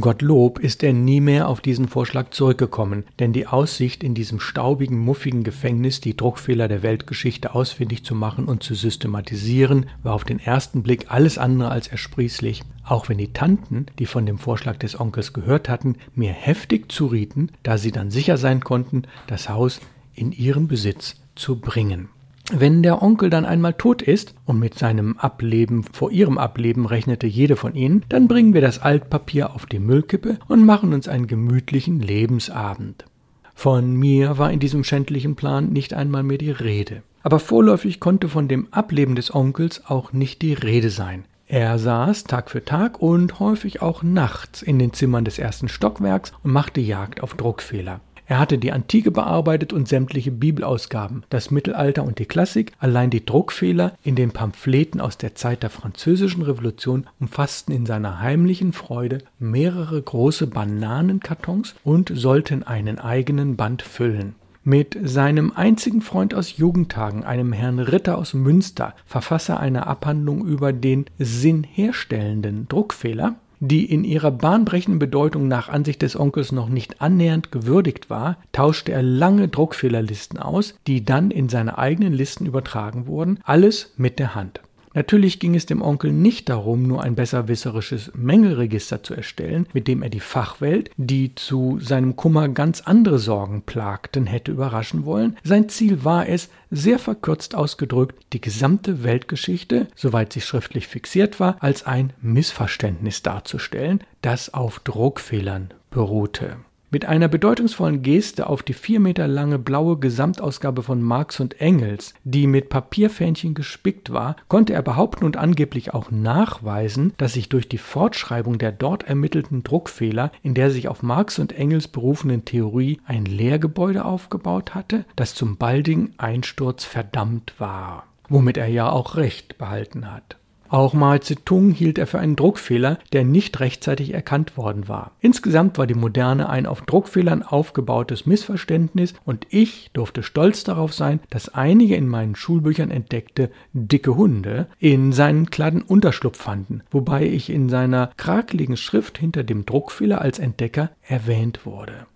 Gottlob 0.00 0.58
ist 0.58 0.82
er 0.82 0.92
nie 0.92 1.20
mehr 1.20 1.48
auf 1.48 1.60
diesen 1.60 1.86
Vorschlag 1.86 2.30
zurückgekommen, 2.30 3.04
denn 3.20 3.32
die 3.32 3.46
Aussicht, 3.46 4.02
in 4.02 4.12
diesem 4.14 4.40
staubigen, 4.40 4.98
muffigen 4.98 5.44
Gefängnis 5.44 6.00
die 6.00 6.16
Druckfehler 6.16 6.66
der 6.66 6.82
Weltgeschichte 6.82 7.54
ausfindig 7.54 8.04
zu 8.04 8.16
machen 8.16 8.46
und 8.46 8.64
zu 8.64 8.74
systematisieren, 8.74 9.86
war 10.02 10.14
auf 10.14 10.24
den 10.24 10.40
ersten 10.40 10.82
Blick 10.82 11.12
alles 11.12 11.38
andere 11.38 11.70
als 11.70 11.86
ersprießlich, 11.86 12.62
auch 12.82 13.08
wenn 13.08 13.18
die 13.18 13.32
Tanten, 13.32 13.86
die 14.00 14.06
von 14.06 14.26
dem 14.26 14.38
Vorschlag 14.38 14.78
des 14.78 14.98
Onkels 14.98 15.32
gehört 15.32 15.68
hatten, 15.68 15.94
mir 16.16 16.32
heftig 16.32 16.90
zurieten, 16.90 17.52
da 17.62 17.78
sie 17.78 17.92
dann 17.92 18.10
sicher 18.10 18.36
sein 18.36 18.64
konnten, 18.64 19.04
das 19.28 19.48
Haus 19.48 19.80
in 20.12 20.32
ihren 20.32 20.66
Besitz 20.66 21.20
zu 21.36 21.60
bringen. 21.60 22.08
Wenn 22.52 22.82
der 22.82 23.02
Onkel 23.02 23.30
dann 23.30 23.46
einmal 23.46 23.72
tot 23.72 24.02
ist, 24.02 24.34
und 24.44 24.58
mit 24.58 24.78
seinem 24.78 25.16
Ableben 25.16 25.82
vor 25.82 26.10
ihrem 26.10 26.36
Ableben 26.36 26.84
rechnete 26.84 27.26
jede 27.26 27.56
von 27.56 27.74
ihnen, 27.74 28.04
dann 28.10 28.28
bringen 28.28 28.52
wir 28.52 28.60
das 28.60 28.80
Altpapier 28.80 29.54
auf 29.54 29.64
die 29.64 29.78
Müllkippe 29.78 30.38
und 30.46 30.64
machen 30.64 30.92
uns 30.92 31.08
einen 31.08 31.26
gemütlichen 31.26 32.00
Lebensabend. 32.00 33.06
Von 33.54 33.94
mir 33.96 34.36
war 34.36 34.50
in 34.52 34.58
diesem 34.60 34.84
schändlichen 34.84 35.36
Plan 35.36 35.72
nicht 35.72 35.94
einmal 35.94 36.22
mehr 36.22 36.38
die 36.38 36.50
Rede. 36.50 37.02
Aber 37.22 37.38
vorläufig 37.38 37.98
konnte 37.98 38.28
von 38.28 38.48
dem 38.48 38.68
Ableben 38.72 39.14
des 39.14 39.34
Onkels 39.34 39.86
auch 39.86 40.12
nicht 40.12 40.42
die 40.42 40.52
Rede 40.52 40.90
sein. 40.90 41.24
Er 41.46 41.78
saß 41.78 42.24
Tag 42.24 42.50
für 42.50 42.64
Tag 42.64 43.00
und 43.00 43.40
häufig 43.40 43.80
auch 43.80 44.02
nachts 44.02 44.60
in 44.60 44.78
den 44.78 44.92
Zimmern 44.92 45.24
des 45.24 45.38
ersten 45.38 45.68
Stockwerks 45.68 46.32
und 46.42 46.52
machte 46.52 46.80
Jagd 46.80 47.22
auf 47.22 47.34
Druckfehler. 47.34 48.00
Er 48.26 48.38
hatte 48.38 48.56
die 48.58 48.72
Antike 48.72 49.10
bearbeitet 49.10 49.72
und 49.72 49.86
sämtliche 49.86 50.30
Bibelausgaben, 50.30 51.24
das 51.28 51.50
Mittelalter 51.50 52.04
und 52.04 52.18
die 52.18 52.24
Klassik, 52.24 52.72
allein 52.78 53.10
die 53.10 53.24
Druckfehler 53.24 53.92
in 54.02 54.16
den 54.16 54.30
Pamphleten 54.30 55.00
aus 55.00 55.18
der 55.18 55.34
Zeit 55.34 55.62
der 55.62 55.70
Französischen 55.70 56.42
Revolution 56.42 57.06
umfassten 57.20 57.74
in 57.74 57.84
seiner 57.84 58.20
heimlichen 58.20 58.72
Freude 58.72 59.18
mehrere 59.38 60.00
große 60.00 60.46
Bananenkartons 60.46 61.74
und 61.84 62.10
sollten 62.14 62.62
einen 62.62 62.98
eigenen 62.98 63.56
Band 63.56 63.82
füllen. 63.82 64.34
Mit 64.66 64.96
seinem 65.02 65.52
einzigen 65.54 66.00
Freund 66.00 66.32
aus 66.32 66.56
Jugendtagen, 66.56 67.22
einem 67.22 67.52
Herrn 67.52 67.78
Ritter 67.78 68.16
aus 68.16 68.32
Münster, 68.32 68.94
Verfasser 69.04 69.60
einer 69.60 69.86
Abhandlung 69.86 70.46
über 70.46 70.72
den 70.72 71.04
sinnherstellenden 71.18 72.66
Druckfehler, 72.68 73.34
die 73.68 73.90
in 73.90 74.04
ihrer 74.04 74.30
bahnbrechenden 74.30 74.98
Bedeutung 74.98 75.48
nach 75.48 75.68
Ansicht 75.68 76.02
des 76.02 76.18
Onkels 76.18 76.52
noch 76.52 76.68
nicht 76.68 77.00
annähernd 77.00 77.52
gewürdigt 77.52 78.10
war, 78.10 78.38
tauschte 78.52 78.92
er 78.92 79.02
lange 79.02 79.48
Druckfehlerlisten 79.48 80.38
aus, 80.38 80.74
die 80.86 81.04
dann 81.04 81.30
in 81.30 81.48
seine 81.48 81.78
eigenen 81.78 82.12
Listen 82.12 82.46
übertragen 82.46 83.06
wurden, 83.06 83.40
alles 83.44 83.92
mit 83.96 84.18
der 84.18 84.34
Hand. 84.34 84.60
Natürlich 84.94 85.40
ging 85.40 85.54
es 85.54 85.66
dem 85.66 85.82
Onkel 85.82 86.12
nicht 86.12 86.48
darum, 86.48 86.84
nur 86.84 87.02
ein 87.02 87.16
besserwisserisches 87.16 88.12
Mängelregister 88.14 89.02
zu 89.02 89.14
erstellen, 89.14 89.66
mit 89.72 89.88
dem 89.88 90.02
er 90.02 90.08
die 90.08 90.20
Fachwelt, 90.20 90.90
die 90.96 91.34
zu 91.34 91.78
seinem 91.80 92.16
Kummer 92.16 92.48
ganz 92.48 92.80
andere 92.80 93.18
Sorgen 93.18 93.62
plagten, 93.62 94.26
hätte 94.26 94.52
überraschen 94.52 95.04
wollen. 95.04 95.36
Sein 95.42 95.68
Ziel 95.68 96.04
war 96.04 96.28
es, 96.28 96.48
sehr 96.70 96.98
verkürzt 96.98 97.54
ausgedrückt, 97.54 98.24
die 98.32 98.40
gesamte 98.40 99.04
Weltgeschichte, 99.04 99.88
soweit 99.94 100.32
sie 100.32 100.40
schriftlich 100.40 100.86
fixiert 100.86 101.40
war, 101.40 101.56
als 101.60 101.84
ein 101.84 102.12
Missverständnis 102.20 103.22
darzustellen, 103.22 104.00
das 104.22 104.54
auf 104.54 104.78
Druckfehlern 104.80 105.70
beruhte. 105.90 106.56
Mit 106.94 107.06
einer 107.06 107.26
bedeutungsvollen 107.26 108.02
Geste 108.02 108.48
auf 108.48 108.62
die 108.62 108.72
vier 108.72 109.00
Meter 109.00 109.26
lange 109.26 109.58
blaue 109.58 109.98
Gesamtausgabe 109.98 110.84
von 110.84 111.02
Marx 111.02 111.40
und 111.40 111.60
Engels, 111.60 112.14
die 112.22 112.46
mit 112.46 112.68
Papierfähnchen 112.68 113.52
gespickt 113.52 114.12
war, 114.12 114.36
konnte 114.46 114.74
er 114.74 114.82
behaupten 114.82 115.24
und 115.24 115.36
angeblich 115.36 115.92
auch 115.92 116.12
nachweisen, 116.12 117.12
dass 117.16 117.32
sich 117.32 117.48
durch 117.48 117.68
die 117.68 117.78
Fortschreibung 117.78 118.58
der 118.58 118.70
dort 118.70 119.02
ermittelten 119.02 119.64
Druckfehler 119.64 120.30
in 120.44 120.54
der 120.54 120.70
sich 120.70 120.86
auf 120.86 121.02
Marx 121.02 121.40
und 121.40 121.52
Engels 121.52 121.88
berufenen 121.88 122.44
Theorie 122.44 123.00
ein 123.06 123.24
Lehrgebäude 123.24 124.04
aufgebaut 124.04 124.76
hatte, 124.76 125.04
das 125.16 125.34
zum 125.34 125.56
baldigen 125.56 126.14
Einsturz 126.18 126.84
verdammt 126.84 127.54
war. 127.58 128.04
Womit 128.28 128.56
er 128.56 128.68
ja 128.68 128.88
auch 128.88 129.16
recht 129.16 129.58
behalten 129.58 130.12
hat. 130.12 130.36
Auch 130.74 130.92
Mao 130.92 131.16
Zedong 131.18 131.70
hielt 131.70 131.98
er 131.98 132.08
für 132.08 132.18
einen 132.18 132.34
Druckfehler, 132.34 132.98
der 133.12 133.22
nicht 133.22 133.60
rechtzeitig 133.60 134.12
erkannt 134.12 134.56
worden 134.56 134.88
war. 134.88 135.12
Insgesamt 135.20 135.78
war 135.78 135.86
die 135.86 135.94
Moderne 135.94 136.48
ein 136.48 136.66
auf 136.66 136.82
Druckfehlern 136.82 137.44
aufgebautes 137.44 138.26
Missverständnis 138.26 139.14
und 139.24 139.46
ich 139.50 139.90
durfte 139.92 140.24
stolz 140.24 140.64
darauf 140.64 140.92
sein, 140.92 141.20
dass 141.30 141.48
einige 141.48 141.94
in 141.94 142.08
meinen 142.08 142.34
Schulbüchern 142.34 142.90
entdeckte 142.90 143.52
dicke 143.72 144.16
Hunde 144.16 144.66
in 144.80 145.12
seinen 145.12 145.48
Kladden 145.48 145.80
Unterschlupf 145.80 146.38
fanden, 146.38 146.82
wobei 146.90 147.24
ich 147.24 147.50
in 147.50 147.68
seiner 147.68 148.10
krakeligen 148.16 148.76
Schrift 148.76 149.16
hinter 149.16 149.44
dem 149.44 149.66
Druckfehler 149.66 150.20
als 150.20 150.40
Entdecker 150.40 150.90
erwähnt 151.06 151.66
wurde. 151.66 152.08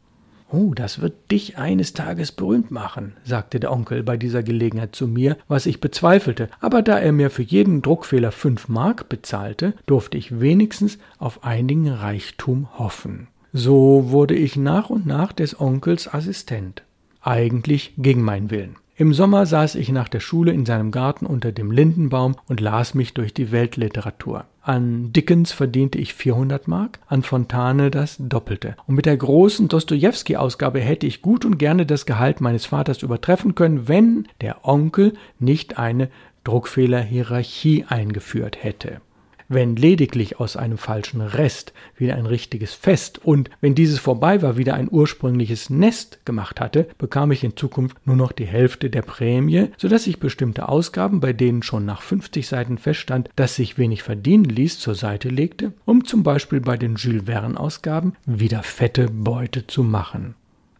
Oh, 0.51 0.73
das 0.75 1.01
wird 1.01 1.31
dich 1.31 1.59
eines 1.59 1.93
Tages 1.93 2.33
berühmt 2.33 2.71
machen, 2.71 3.13
sagte 3.23 3.61
der 3.61 3.71
Onkel 3.71 4.03
bei 4.03 4.17
dieser 4.17 4.43
Gelegenheit 4.43 4.97
zu 4.97 5.07
mir, 5.07 5.37
was 5.47 5.67
ich 5.67 5.81
bezweifelte, 5.81 6.49
aber 6.61 6.81
da 6.81 6.99
er 6.99 7.13
mir 7.13 7.29
für 7.29 7.43
jeden 7.43 7.83
Druckfehler 7.83 8.33
fünf 8.33 8.67
Mark 8.69 9.11
bezahlte, 9.11 9.75
durfte 9.85 10.17
ich 10.17 10.41
wenigstens 10.41 10.99
auf 11.19 11.45
einigen 11.45 11.89
Reichtum 11.89 12.69
hoffen. 12.79 13.29
So 13.53 14.11
wurde 14.11 14.35
ich 14.35 14.57
nach 14.57 14.89
und 14.89 15.07
nach 15.07 15.33
des 15.33 15.61
Onkels 15.61 16.13
Assistent. 16.13 16.83
Eigentlich 17.21 17.93
gegen 17.99 18.23
meinen 18.23 18.51
Willen. 18.51 18.77
Im 18.97 19.15
Sommer 19.15 19.47
saß 19.47 19.75
ich 19.75 19.91
nach 19.91 20.09
der 20.09 20.21
Schule 20.21 20.53
in 20.53 20.67
seinem 20.67 20.91
Garten 20.91 21.27
unter 21.27 21.53
dem 21.53 21.71
Lindenbaum 21.71 22.37
und 22.49 22.61
las 22.61 22.95
mich 22.95 23.15
durch 23.15 23.33
die 23.33 23.53
Weltliteratur. 23.53 24.47
An 24.69 25.15
Dickens 25.15 25.51
verdiente 25.51 25.97
ich 25.97 26.13
400 26.13 26.69
Mark, 26.69 26.99
an 27.07 27.23
Fontane 27.23 27.91
das 27.91 28.17
Doppelte. 28.19 28.77
Und 28.87 28.97
mit 28.97 29.07
der 29.07 29.17
großen 29.17 29.67
Dostojewski-Ausgabe 29.67 30.81
hätte 30.81 31.07
ich 31.07 31.23
gut 31.23 31.47
und 31.47 31.57
gerne 31.57 31.87
das 31.87 32.05
Gehalt 32.05 32.43
meines 32.43 32.67
Vaters 32.67 33.03
übertreffen 33.03 33.55
können, 33.55 33.89
wenn 33.89 34.29
der 34.43 34.69
Onkel 34.69 35.15
nicht 35.39 35.79
eine 35.79 36.11
Druckfehlerhierarchie 36.45 37.87
eingeführt 37.89 38.63
hätte 38.63 39.01
wenn 39.49 39.77
lediglich 39.77 40.41
aus 40.41 40.57
einem 40.57 40.79
falschen 40.79 41.21
Rest 41.21 41.73
wieder 41.97 42.17
ein 42.17 42.27
richtiges 42.27 42.75
Fest 42.75 43.19
und, 43.25 43.51
wenn 43.61 43.75
dieses 43.75 43.99
vorbei 43.99 44.43
war, 44.43 44.57
wieder 44.57 44.75
ein 44.75 44.89
ursprüngliches 44.91 45.71
Nest 45.71 46.25
gemacht 46.25 46.61
hatte, 46.61 46.89
bekam 46.99 47.33
ich 47.33 47.45
in 47.45 47.57
Zukunft 47.57 47.97
nur 48.07 48.17
noch 48.17 48.33
die 48.33 48.47
Hälfte 48.47 48.91
der 48.91 49.03
Prämie, 49.03 49.69
so 49.77 49.89
dass 49.89 50.07
ich 50.07 50.21
bestimmte 50.21 50.69
Ausgaben, 50.69 51.21
bei 51.21 51.33
denen 51.33 51.63
schon 51.63 51.85
nach 51.85 52.03
50 52.03 52.47
Seiten 52.47 52.79
feststand, 52.79 53.31
dass 53.37 53.57
sich 53.57 53.79
wenig 53.79 54.03
verdienen 54.03 54.45
ließ, 54.45 54.79
zur 54.79 54.95
Seite 54.95 55.29
legte, 55.29 55.73
um 55.85 56.05
zum 56.05 56.23
Beispiel 56.23 56.61
bei 56.61 56.77
den 56.77 56.97
Jules 56.97 57.25
Verne 57.27 57.59
Ausgaben 57.59 58.15
wieder 58.27 58.63
fette 58.63 59.09
Beute 59.09 59.67
zu 59.67 59.83
machen. 59.83 60.35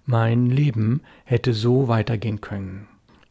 Mein 0.07 0.47
Leben 0.47 1.03
hätte 1.25 1.53
so 1.53 1.89
weitergehen 1.89 2.41
können. 2.41 2.87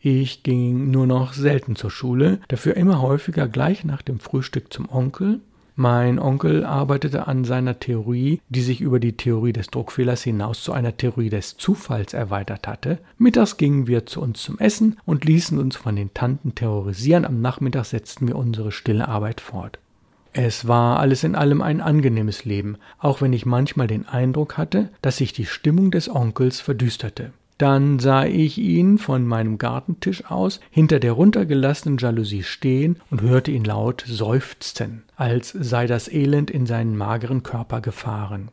Ich 0.09 0.41
ging 0.41 0.89
nur 0.89 1.05
noch 1.05 1.33
selten 1.33 1.75
zur 1.75 1.91
Schule, 1.91 2.39
dafür 2.47 2.77
immer 2.77 3.01
häufiger 3.01 3.49
gleich 3.49 3.83
nach 3.83 4.01
dem 4.01 4.21
Frühstück 4.21 4.71
zum 4.71 4.89
Onkel. 4.89 5.41
Mein 5.75 6.17
Onkel 6.17 6.63
arbeitete 6.63 7.27
an 7.27 7.43
seiner 7.43 7.81
Theorie, 7.81 8.39
die 8.47 8.61
sich 8.61 8.79
über 8.79 9.01
die 9.01 9.17
Theorie 9.17 9.51
des 9.51 9.67
Druckfehlers 9.67 10.23
hinaus 10.23 10.63
zu 10.63 10.71
einer 10.71 10.95
Theorie 10.95 11.29
des 11.29 11.57
Zufalls 11.57 12.13
erweitert 12.13 12.69
hatte. 12.69 12.99
Mittags 13.17 13.57
gingen 13.57 13.87
wir 13.87 14.05
zu 14.05 14.21
uns 14.21 14.41
zum 14.41 14.57
Essen 14.59 14.97
und 15.05 15.25
ließen 15.25 15.59
uns 15.59 15.75
von 15.75 15.97
den 15.97 16.13
Tanten 16.13 16.55
terrorisieren. 16.55 17.25
Am 17.25 17.41
Nachmittag 17.41 17.83
setzten 17.83 18.29
wir 18.29 18.37
unsere 18.37 18.71
stille 18.71 19.09
Arbeit 19.09 19.41
fort. 19.41 19.77
Es 20.31 20.69
war 20.69 20.99
alles 20.99 21.25
in 21.25 21.35
allem 21.35 21.61
ein 21.61 21.81
angenehmes 21.81 22.45
Leben, 22.45 22.77
auch 22.97 23.19
wenn 23.19 23.33
ich 23.33 23.45
manchmal 23.45 23.87
den 23.87 24.07
Eindruck 24.07 24.57
hatte, 24.57 24.87
dass 25.01 25.17
sich 25.17 25.33
die 25.33 25.45
Stimmung 25.45 25.91
des 25.91 26.07
Onkels 26.07 26.61
verdüsterte. 26.61 27.33
Dann 27.57 27.97
sah 27.97 28.25
ich 28.25 28.57
ihn 28.59 28.99
von 28.99 29.25
meinem 29.25 29.57
Gartentisch 29.57 30.25
aus 30.25 30.59
hinter 30.69 30.99
der 30.99 31.13
runtergelassenen 31.13 31.97
Jalousie 31.97 32.43
stehen 32.43 32.97
und 33.09 33.21
hörte 33.21 33.51
ihn 33.51 33.63
laut 33.63 34.03
seufzen, 34.07 35.03
als 35.15 35.49
sei 35.49 35.87
das 35.87 36.07
Elend 36.07 36.51
in 36.51 36.67
seinen 36.67 36.95
mageren 36.95 37.41
Körper 37.41 37.81
gefahren. 37.81 38.49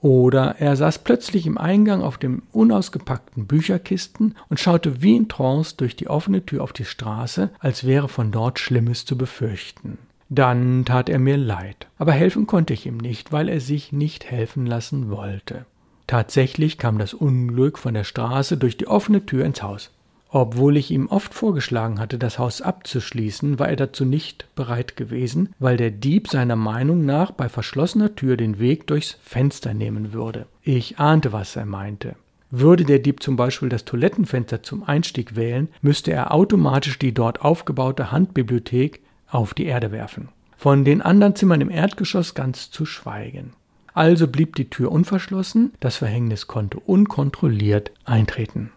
Oder 0.00 0.56
er 0.58 0.76
saß 0.76 1.00
plötzlich 1.00 1.46
im 1.46 1.58
Eingang 1.58 2.02
auf 2.02 2.16
dem 2.16 2.42
unausgepackten 2.52 3.46
Bücherkisten 3.46 4.34
und 4.48 4.60
schaute 4.60 5.02
wie 5.02 5.16
in 5.16 5.28
Trance 5.28 5.74
durch 5.76 5.96
die 5.96 6.08
offene 6.08 6.44
Tür 6.44 6.62
auf 6.62 6.72
die 6.72 6.84
Straße, 6.84 7.50
als 7.58 7.84
wäre 7.84 8.08
von 8.08 8.30
dort 8.30 8.58
Schlimmes 8.58 9.04
zu 9.04 9.18
befürchten. 9.18 9.98
Dann 10.28 10.84
tat 10.84 11.08
er 11.08 11.18
mir 11.18 11.36
leid, 11.36 11.86
aber 11.98 12.12
helfen 12.12 12.46
konnte 12.46 12.72
ich 12.72 12.86
ihm 12.86 12.96
nicht, 12.96 13.32
weil 13.32 13.48
er 13.48 13.60
sich 13.60 13.92
nicht 13.92 14.30
helfen 14.30 14.66
lassen 14.66 15.10
wollte. 15.10 15.66
Tatsächlich 16.06 16.78
kam 16.78 16.98
das 16.98 17.14
Unglück 17.14 17.78
von 17.78 17.94
der 17.94 18.04
Straße 18.04 18.56
durch 18.56 18.76
die 18.76 18.86
offene 18.86 19.26
Tür 19.26 19.44
ins 19.44 19.62
Haus. 19.62 19.90
Obwohl 20.28 20.76
ich 20.76 20.90
ihm 20.90 21.06
oft 21.06 21.34
vorgeschlagen 21.34 21.98
hatte, 21.98 22.18
das 22.18 22.38
Haus 22.38 22.60
abzuschließen, 22.60 23.58
war 23.58 23.68
er 23.68 23.76
dazu 23.76 24.04
nicht 24.04 24.46
bereit 24.54 24.96
gewesen, 24.96 25.54
weil 25.58 25.76
der 25.76 25.90
Dieb 25.90 26.28
seiner 26.28 26.56
Meinung 26.56 27.04
nach 27.04 27.30
bei 27.30 27.48
verschlossener 27.48 28.14
Tür 28.14 28.36
den 28.36 28.58
Weg 28.58 28.86
durchs 28.86 29.18
Fenster 29.22 29.72
nehmen 29.72 30.12
würde. 30.12 30.46
Ich 30.62 30.98
ahnte, 30.98 31.32
was 31.32 31.56
er 31.56 31.66
meinte. 31.66 32.16
Würde 32.50 32.84
der 32.84 32.98
Dieb 32.98 33.22
zum 33.22 33.36
Beispiel 33.36 33.68
das 33.68 33.84
Toilettenfenster 33.84 34.62
zum 34.62 34.84
Einstieg 34.84 35.36
wählen, 35.36 35.68
müsste 35.80 36.12
er 36.12 36.32
automatisch 36.32 36.98
die 36.98 37.14
dort 37.14 37.40
aufgebaute 37.40 38.12
Handbibliothek 38.12 39.00
auf 39.28 39.54
die 39.54 39.66
Erde 39.66 39.90
werfen. 39.90 40.28
Von 40.56 40.84
den 40.84 41.02
anderen 41.02 41.34
Zimmern 41.34 41.60
im 41.60 41.70
Erdgeschoss 41.70 42.34
ganz 42.34 42.70
zu 42.70 42.86
schweigen. 42.86 43.52
Also 43.96 44.28
blieb 44.28 44.56
die 44.56 44.68
Tür 44.68 44.92
unverschlossen, 44.92 45.72
das 45.80 45.96
Verhängnis 45.96 46.46
konnte 46.46 46.78
unkontrolliert 46.78 47.92
eintreten. 48.04 48.70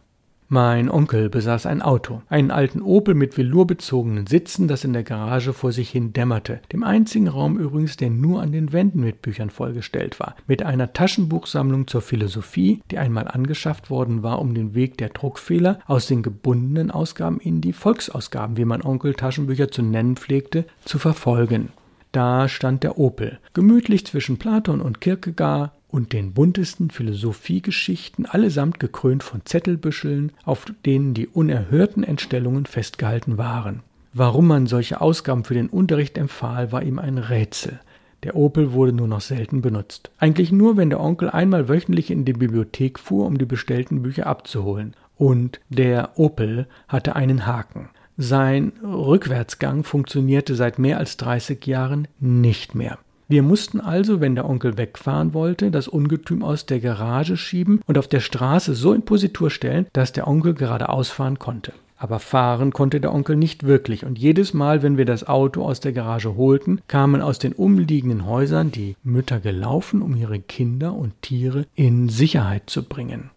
Mein 0.48 0.90
Onkel 0.90 1.30
besaß 1.30 1.66
ein 1.66 1.82
Auto, 1.82 2.22
einen 2.30 2.52
alten 2.52 2.82
Opel 2.82 3.16
mit 3.16 3.34
velourbezogenen 3.34 4.28
Sitzen, 4.28 4.70
das 4.70 4.86
in 4.86 4.94
der 4.94 5.04
Garage 5.04 5.52
vor 5.52 5.74
sich 5.74 5.90
hin 5.90 6.14
dämmerte, 6.14 6.62
dem 6.72 6.86
einzigen 6.86 7.28
Raum 7.28 7.58
übrigens, 7.58 7.98
der 7.98 8.12
nur 8.12 8.42
an 8.42 8.54
den 8.54 8.72
Wänden 8.72 9.02
mit 9.02 9.22
Büchern 9.22 9.50
vollgestellt 9.50 10.22
war, 10.22 10.38
mit 10.48 10.64
einer 10.64 10.94
Taschenbuchsammlung 10.94 11.88
zur 11.88 12.02
Philosophie, 12.02 12.82
die 12.90 12.98
einmal 12.98 13.28
angeschafft 13.28 13.90
worden 13.90 14.24
war, 14.24 14.40
um 14.40 14.54
den 14.54 14.74
Weg 14.74 14.98
der 15.00 15.10
Druckfehler 15.10 15.80
aus 15.86 16.08
den 16.08 16.24
gebundenen 16.24 16.92
Ausgaben 16.92 17.42
in 17.42 17.60
die 17.60 17.74
Volksausgaben, 17.74 18.56
wie 18.56 18.66
mein 18.66 18.86
Onkel 18.86 19.16
Taschenbücher 19.16 19.70
zu 19.70 19.82
nennen 19.82 20.16
pflegte, 20.16 20.64
zu 20.86 20.98
verfolgen. 20.98 21.74
Da 22.12 22.48
stand 22.48 22.84
der 22.84 22.98
Opel, 22.98 23.40
gemütlich 23.54 24.06
zwischen 24.06 24.38
Platon 24.38 24.82
und 24.82 25.02
Kierkegaard, 25.02 25.72
und 25.90 26.14
den 26.14 26.34
buntesten 26.34 26.92
Philosophiegeschichten, 26.92 28.26
allesamt 28.26 28.80
gekrönt 28.80 29.24
von 29.24 29.42
Zettelbüscheln, 29.44 30.32
auf 30.46 30.66
denen 30.86 31.14
die 31.14 31.28
unerhörten 31.28 32.04
Entstellungen 32.04 32.66
festgehalten 32.66 33.38
waren. 33.38 33.82
Warum 34.14 34.48
man 34.48 34.68
solche 34.68 35.02
Ausgaben 35.02 35.44
für 35.44 35.54
den 35.54 35.68
Unterricht 35.68 36.18
empfahl, 36.18 36.72
war 36.72 36.84
ihm 36.84 37.00
ein 37.00 37.18
Rätsel. 37.18 37.80
Der 38.24 38.36
Opel 38.36 38.74
wurde 38.74 38.94
nur 38.94 39.08
noch 39.08 39.22
selten 39.22 39.62
benutzt. 39.62 40.12
Eigentlich 40.18 40.52
nur, 40.52 40.78
wenn 40.78 40.90
der 40.90 41.00
Onkel 41.00 41.30
einmal 41.30 41.70
wöchentlich 41.70 42.12
in 42.12 42.26
die 42.26 42.34
Bibliothek 42.34 43.00
fuhr, 43.00 43.26
um 43.26 43.38
die 43.38 43.46
bestellten 43.46 44.02
Bücher 44.02 44.28
abzuholen. 44.28 44.94
Und 45.16 45.60
der 45.70 46.20
Opel 46.20 46.68
hatte 46.88 47.16
einen 47.16 47.46
Haken. 47.46 47.90
Sein 48.22 48.74
Rückwärtsgang 48.84 49.86
funktionierte 49.86 50.54
seit 50.54 50.78
mehr 50.78 50.98
als 50.98 51.16
30 51.16 51.66
Jahren 51.66 52.10
nicht 52.20 52.76
mehr. 52.76 52.98
Wir 53.30 53.44
mussten 53.44 53.80
also, 53.80 54.20
wenn 54.20 54.36
der 54.36 54.50
Onkel 54.50 54.78
wegfahren 54.78 55.34
wollte, 55.34 55.72
das 55.72 55.88
Ungetüm 55.88 56.44
aus 56.44 56.66
der 56.66 56.82
Garage 56.82 57.38
schieben 57.38 57.80
und 57.88 57.98
auf 57.98 58.10
der 58.10 58.20
Straße 58.20 58.74
so 58.74 58.92
in 58.92 59.04
Positur 59.04 59.50
stellen, 59.50 59.88
dass 59.94 60.12
der 60.12 60.28
Onkel 60.28 60.54
geradeaus 60.54 61.08
fahren 61.08 61.40
konnte. 61.40 61.72
Aber 61.96 62.20
fahren 62.20 62.74
konnte 62.74 63.00
der 63.00 63.14
Onkel 63.14 63.38
nicht 63.38 63.64
wirklich, 63.64 64.06
und 64.06 64.20
jedes 64.20 64.54
Mal, 64.54 64.84
wenn 64.84 64.98
wir 64.98 65.06
das 65.06 65.26
Auto 65.26 65.64
aus 65.64 65.80
der 65.80 65.94
Garage 65.94 66.36
holten, 66.36 66.82
kamen 66.90 67.22
aus 67.22 67.40
den 67.40 67.54
umliegenden 67.54 68.26
Häusern 68.26 68.70
die 68.70 68.98
Mütter 69.02 69.40
gelaufen, 69.40 70.02
um 70.02 70.14
ihre 70.18 70.40
Kinder 70.40 70.94
und 70.94 71.14
Tiere 71.22 71.68
in 71.74 72.10
Sicherheit 72.10 72.64
zu 72.70 72.84
bringen. 72.84 73.30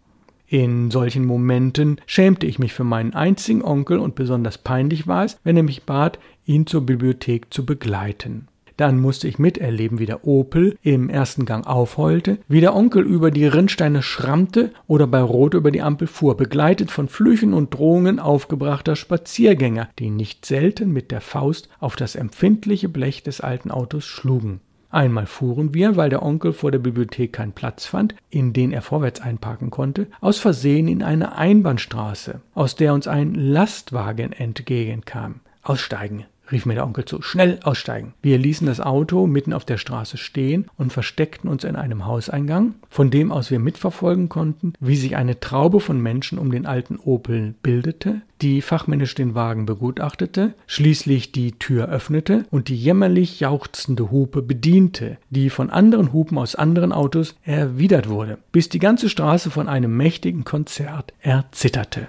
In 0.53 0.91
solchen 0.91 1.25
Momenten 1.25 1.99
schämte 2.05 2.45
ich 2.45 2.59
mich 2.59 2.73
für 2.73 2.83
meinen 2.83 3.15
einzigen 3.15 3.63
Onkel 3.63 3.97
und 3.97 4.13
besonders 4.13 4.59
peinlich 4.59 5.07
war 5.07 5.25
es, 5.25 5.39
wenn 5.43 5.57
er 5.57 5.63
mich 5.63 5.81
bat, 5.81 6.19
ihn 6.45 6.67
zur 6.67 6.85
Bibliothek 6.85 7.51
zu 7.51 7.65
begleiten. 7.65 8.47
Dann 8.77 9.01
musste 9.01 9.27
ich 9.27 9.39
miterleben, 9.39 9.97
wie 9.97 10.05
der 10.05 10.27
Opel 10.27 10.77
im 10.83 11.09
ersten 11.09 11.47
Gang 11.47 11.65
aufheulte, 11.65 12.37
wie 12.47 12.61
der 12.61 12.75
Onkel 12.75 13.03
über 13.03 13.31
die 13.31 13.47
Rindsteine 13.47 14.03
schrammte 14.03 14.73
oder 14.85 15.07
bei 15.07 15.23
Rot 15.23 15.55
über 15.55 15.71
die 15.71 15.81
Ampel 15.81 16.05
fuhr, 16.05 16.37
begleitet 16.37 16.91
von 16.91 17.07
Flüchen 17.07 17.55
und 17.55 17.73
Drohungen 17.73 18.19
aufgebrachter 18.19 18.95
Spaziergänger, 18.95 19.89
die 19.97 20.11
nicht 20.11 20.45
selten 20.45 20.93
mit 20.93 21.09
der 21.09 21.21
Faust 21.21 21.67
auf 21.79 21.95
das 21.95 22.13
empfindliche 22.13 22.89
Blech 22.89 23.23
des 23.23 23.41
alten 23.41 23.71
Autos 23.71 24.05
schlugen. 24.05 24.61
Einmal 24.93 25.25
fuhren 25.25 25.73
wir, 25.73 25.95
weil 25.95 26.11
der 26.11 26.21
Onkel 26.21 26.53
vor 26.53 26.69
der 26.69 26.77
Bibliothek 26.77 27.33
keinen 27.33 27.53
Platz 27.53 27.83
fand, 27.83 28.13
in 28.29 28.53
den 28.53 28.71
er 28.71 28.83
vorwärts 28.83 29.21
einparken 29.21 29.71
konnte, 29.71 30.05
aus 30.21 30.37
Versehen 30.37 30.87
in 30.87 31.01
eine 31.01 31.35
Einbahnstraße, 31.35 32.41
aus 32.53 32.75
der 32.75 32.93
uns 32.93 33.07
ein 33.07 33.33
Lastwagen 33.33 34.33
entgegenkam. 34.33 35.39
Aussteigen, 35.63 36.25
rief 36.53 36.65
mir 36.65 36.75
der 36.75 36.85
Onkel 36.85 37.05
zu. 37.05 37.21
Schnell 37.21 37.59
aussteigen. 37.63 38.13
Wir 38.21 38.37
ließen 38.37 38.67
das 38.67 38.79
Auto 38.79 39.27
mitten 39.27 39.51
auf 39.53 39.65
der 39.65 39.77
Straße 39.77 40.17
stehen 40.17 40.67
und 40.77 40.93
versteckten 40.93 41.49
uns 41.49 41.63
in 41.63 41.75
einem 41.75 42.05
Hauseingang, 42.05 42.75
von 42.89 43.11
dem 43.11 43.31
aus 43.31 43.51
wir 43.51 43.59
mitverfolgen 43.59 44.29
konnten, 44.29 44.73
wie 44.79 44.95
sich 44.95 45.15
eine 45.15 45.39
Traube 45.39 45.79
von 45.79 45.99
Menschen 45.99 46.37
um 46.37 46.51
den 46.51 46.65
alten 46.65 46.97
Opel 46.97 47.55
bildete, 47.61 48.21
die 48.41 48.61
fachmännisch 48.61 49.15
den 49.15 49.35
Wagen 49.35 49.65
begutachtete, 49.65 50.53
schließlich 50.67 51.31
die 51.31 51.53
Tür 51.53 51.89
öffnete 51.89 52.45
und 52.51 52.67
die 52.67 52.75
jämmerlich 52.75 53.39
jauchzende 53.39 54.11
Hupe 54.11 54.41
bediente, 54.41 55.17
die 55.29 55.49
von 55.49 55.69
anderen 55.69 56.13
Hupen 56.13 56.37
aus 56.37 56.55
anderen 56.55 56.91
Autos 56.91 57.35
erwidert 57.43 58.09
wurde, 58.09 58.37
bis 58.51 58.69
die 58.69 58.79
ganze 58.79 59.09
Straße 59.09 59.49
von 59.49 59.67
einem 59.67 59.95
mächtigen 59.95 60.43
Konzert 60.43 61.13
erzitterte. 61.19 62.07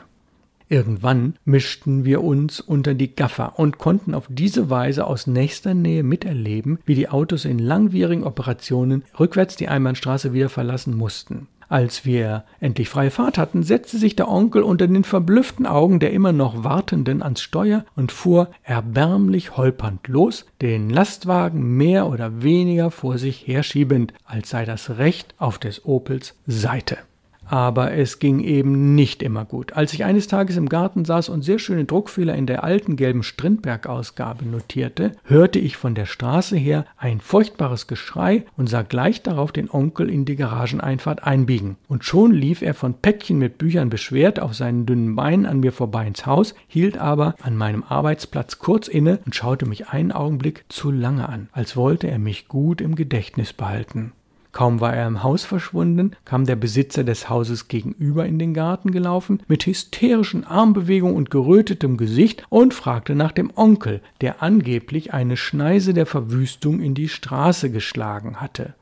Irgendwann 0.75 1.35
mischten 1.45 2.05
wir 2.05 2.25
uns 2.25 2.59
unter 2.59 2.95
die 2.95 3.15
Gaffer 3.15 3.61
und 3.61 3.79
konnten 3.79 4.13
auf 4.13 4.27
diese 4.29 4.71
Weise 4.71 5.07
aus 5.07 5.29
nächster 5.29 5.73
Nähe 5.73 6.03
miterleben, 6.03 6.81
wie 6.85 6.97
die 6.97 7.09
Autos 7.09 7.45
in 7.45 7.61
langwierigen 7.61 8.25
Operationen 8.25 9.05
rückwärts 9.21 9.55
die 9.55 9.69
Einbahnstraße 9.69 10.33
wieder 10.33 10.49
verlassen 10.49 10.97
mussten. 10.97 11.47
Als 11.69 12.05
wir 12.05 12.43
endlich 12.59 12.89
freie 12.89 13.13
Fahrt 13.13 13.39
hatten, 13.39 13.63
setzte 13.63 13.99
sich 13.99 14.17
der 14.17 14.29
Onkel 14.29 14.65
unter 14.65 14.89
den 14.89 15.05
verblüfften 15.05 15.65
Augen 15.65 16.01
der 16.01 16.13
immer 16.13 16.33
noch 16.33 16.65
Wartenden 16.65 17.23
ans 17.23 17.41
Steuer 17.41 17.85
und 17.95 18.11
fuhr 18.11 18.51
erbärmlich 18.65 19.57
holpernd 19.57 20.09
los, 20.09 20.45
den 20.61 20.91
Lastwagen 20.91 21.77
mehr 21.77 22.09
oder 22.09 22.43
weniger 22.43 22.91
vor 22.91 23.19
sich 23.19 23.47
herschiebend, 23.47 24.13
als 24.25 24.51
sei 24.51 24.65
das 24.65 24.99
Recht 24.99 25.37
auf 25.39 25.61
des 25.61 25.85
Opels 25.85 26.35
Seite. 26.49 26.99
Aber 27.47 27.93
es 27.93 28.19
ging 28.19 28.41
eben 28.41 28.95
nicht 28.95 29.23
immer 29.23 29.45
gut. 29.45 29.75
Als 29.75 29.93
ich 29.93 30.05
eines 30.05 30.27
Tages 30.29 30.57
im 30.57 30.69
Garten 30.69 31.05
saß 31.05 31.29
und 31.29 31.43
sehr 31.43 31.59
schöne 31.59 31.85
Druckfehler 31.85 32.35
in 32.35 32.47
der 32.47 32.65
alten 32.65 32.97
gelben 32.97 33.23
Strindberg-Ausgabe 33.23 34.45
notierte, 34.47 35.13
hörte 35.25 35.59
ich 35.59 35.77
von 35.77 35.95
der 35.95 36.07
Straße 36.07 36.57
her 36.57 36.87
ein 36.97 37.21
furchtbares 37.21 37.87
Geschrei 37.87 38.45
und 38.57 38.69
sah 38.69 38.83
gleich 38.83 39.23
darauf 39.23 39.53
den 39.53 39.71
Onkel 39.71 40.11
in 40.11 40.25
die 40.25 40.37
Garageneinfahrt 40.37 41.25
einbiegen. 41.25 41.77
Und 41.89 42.05
schon 42.05 42.33
lief 42.33 42.63
er 42.63 42.75
von 42.75 42.95
Päckchen 42.95 43.39
mit 43.39 43.59
Büchern 43.59 43.91
beschwert 43.91 44.41
auf 44.41 44.55
seinen 44.55 44.87
dünnen 44.87 45.17
Beinen 45.17 45.47
an 45.47 45.61
mir 45.61 45.73
vorbei 45.73 46.07
ins 46.07 46.27
Haus, 46.27 46.55
hielt 46.67 46.99
aber 46.99 47.35
an 47.43 47.57
meinem 47.57 47.85
Arbeitsplatz 47.87 48.59
kurz 48.59 48.89
inne 48.89 49.19
und 49.25 49.35
schaute 49.35 49.67
mich 49.67 49.89
einen 49.89 50.13
Augenblick 50.13 50.65
zu 50.69 50.91
lange 50.91 51.29
an, 51.29 51.49
als 51.53 51.77
wollte 51.77 52.09
er 52.09 52.19
mich 52.19 52.49
gut 52.49 52.81
im 52.81 52.95
Gedächtnis 52.95 53.53
behalten. 53.53 54.13
Kaum 54.55 54.81
war 54.81 54.95
er 54.95 55.09
im 55.09 55.25
Haus 55.25 55.45
verschwunden, 55.45 56.13
kam 56.25 56.47
der 56.47 56.55
Besitzer 56.55 57.03
des 57.03 57.29
Hauses 57.29 57.67
gegenüber 57.67 58.25
in 58.25 58.39
den 58.39 58.55
Garten 58.55 58.93
gelaufen, 58.93 59.43
mit 59.49 59.67
hysterischen 59.67 60.45
Armbewegungen 60.45 61.17
und 61.17 61.29
gerötetem 61.29 61.97
Gesicht 61.97 62.45
und 62.51 62.73
fragte 62.73 63.17
nach 63.17 63.33
dem 63.33 63.51
Onkel, 63.57 64.01
der 64.21 64.43
angeblich 64.43 65.13
eine 65.13 65.37
Schneise 65.37 65.93
der 65.93 66.07
Verwüstung 66.07 66.81
in 66.81 66.95
die 66.95 67.09
Straße 67.09 67.71
geschlagen 67.73 68.41
hatte. 68.41 68.75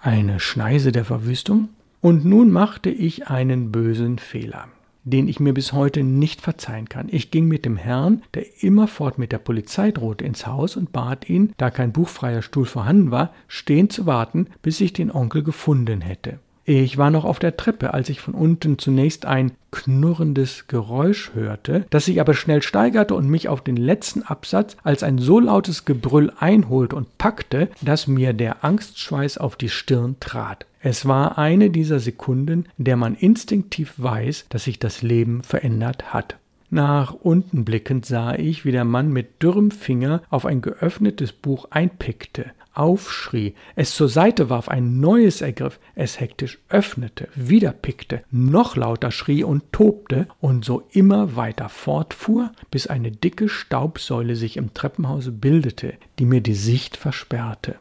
Eine 0.00 0.40
Schneise 0.40 0.90
der 0.90 1.04
Verwüstung? 1.04 1.68
Und 2.00 2.24
nun 2.24 2.50
machte 2.50 2.90
ich 2.90 3.28
einen 3.28 3.70
bösen 3.70 4.18
Fehler 4.18 4.66
den 5.04 5.28
ich 5.28 5.40
mir 5.40 5.54
bis 5.54 5.72
heute 5.72 6.02
nicht 6.02 6.40
verzeihen 6.40 6.88
kann. 6.88 7.08
Ich 7.10 7.30
ging 7.30 7.46
mit 7.46 7.64
dem 7.64 7.76
Herrn, 7.76 8.22
der 8.34 8.62
immerfort 8.62 9.18
mit 9.18 9.32
der 9.32 9.38
Polizei 9.38 9.90
drohte, 9.90 10.24
ins 10.24 10.46
Haus 10.46 10.76
und 10.76 10.92
bat 10.92 11.28
ihn, 11.28 11.52
da 11.56 11.70
kein 11.70 11.92
buchfreier 11.92 12.42
Stuhl 12.42 12.66
vorhanden 12.66 13.10
war, 13.10 13.32
stehen 13.48 13.90
zu 13.90 14.06
warten, 14.06 14.48
bis 14.62 14.80
ich 14.80 14.92
den 14.92 15.10
Onkel 15.10 15.42
gefunden 15.42 16.00
hätte. 16.00 16.38
Ich 16.64 16.98
war 16.98 17.10
noch 17.10 17.24
auf 17.24 17.38
der 17.38 17.56
Treppe, 17.56 17.94
als 17.94 18.08
ich 18.08 18.20
von 18.20 18.34
unten 18.34 18.78
zunächst 18.78 19.26
ein 19.26 19.52
knurrendes 19.72 20.66
Geräusch 20.68 21.32
hörte, 21.34 21.86
das 21.90 22.04
sich 22.04 22.20
aber 22.20 22.34
schnell 22.34 22.62
steigerte 22.62 23.14
und 23.14 23.28
mich 23.28 23.48
auf 23.48 23.62
den 23.62 23.76
letzten 23.76 24.22
Absatz 24.22 24.76
als 24.82 25.02
ein 25.02 25.18
so 25.18 25.40
lautes 25.40 25.84
Gebrüll 25.84 26.32
einholte 26.38 26.96
und 26.96 27.18
packte, 27.18 27.68
dass 27.80 28.06
mir 28.06 28.32
der 28.32 28.64
Angstschweiß 28.64 29.38
auf 29.38 29.56
die 29.56 29.68
Stirn 29.68 30.16
trat. 30.20 30.66
Es 30.82 31.06
war 31.06 31.38
eine 31.38 31.70
dieser 31.70 32.00
Sekunden, 32.00 32.66
in 32.78 32.84
der 32.84 32.96
man 32.96 33.14
instinktiv 33.14 33.94
weiß, 33.96 34.46
dass 34.48 34.64
sich 34.64 34.78
das 34.78 35.02
Leben 35.02 35.42
verändert 35.42 36.12
hat. 36.12 36.36
Nach 36.70 37.12
unten 37.12 37.64
blickend 37.64 38.06
sah 38.06 38.34
ich, 38.34 38.64
wie 38.64 38.70
der 38.70 38.84
Mann 38.84 39.12
mit 39.12 39.42
dürrem 39.42 39.72
Finger 39.72 40.22
auf 40.30 40.46
ein 40.46 40.62
geöffnetes 40.62 41.32
Buch 41.32 41.66
einpickte, 41.70 42.52
aufschrie, 42.80 43.54
es 43.76 43.94
zur 43.94 44.08
Seite 44.08 44.48
warf, 44.48 44.70
ein 44.70 45.00
neues 45.00 45.42
ergriff, 45.42 45.78
es 45.94 46.18
hektisch 46.18 46.58
öffnete, 46.70 47.28
wieder 47.34 47.72
pickte, 47.72 48.22
noch 48.30 48.74
lauter 48.74 49.10
schrie 49.10 49.44
und 49.44 49.70
tobte 49.70 50.26
und 50.40 50.64
so 50.64 50.88
immer 50.90 51.36
weiter 51.36 51.68
fortfuhr, 51.68 52.52
bis 52.70 52.86
eine 52.86 53.12
dicke 53.12 53.50
Staubsäule 53.50 54.34
sich 54.34 54.56
im 54.56 54.72
Treppenhause 54.72 55.30
bildete, 55.30 55.94
die 56.18 56.24
mir 56.24 56.40
die 56.40 56.54
Sicht 56.54 56.96
versperrte. 56.96 57.76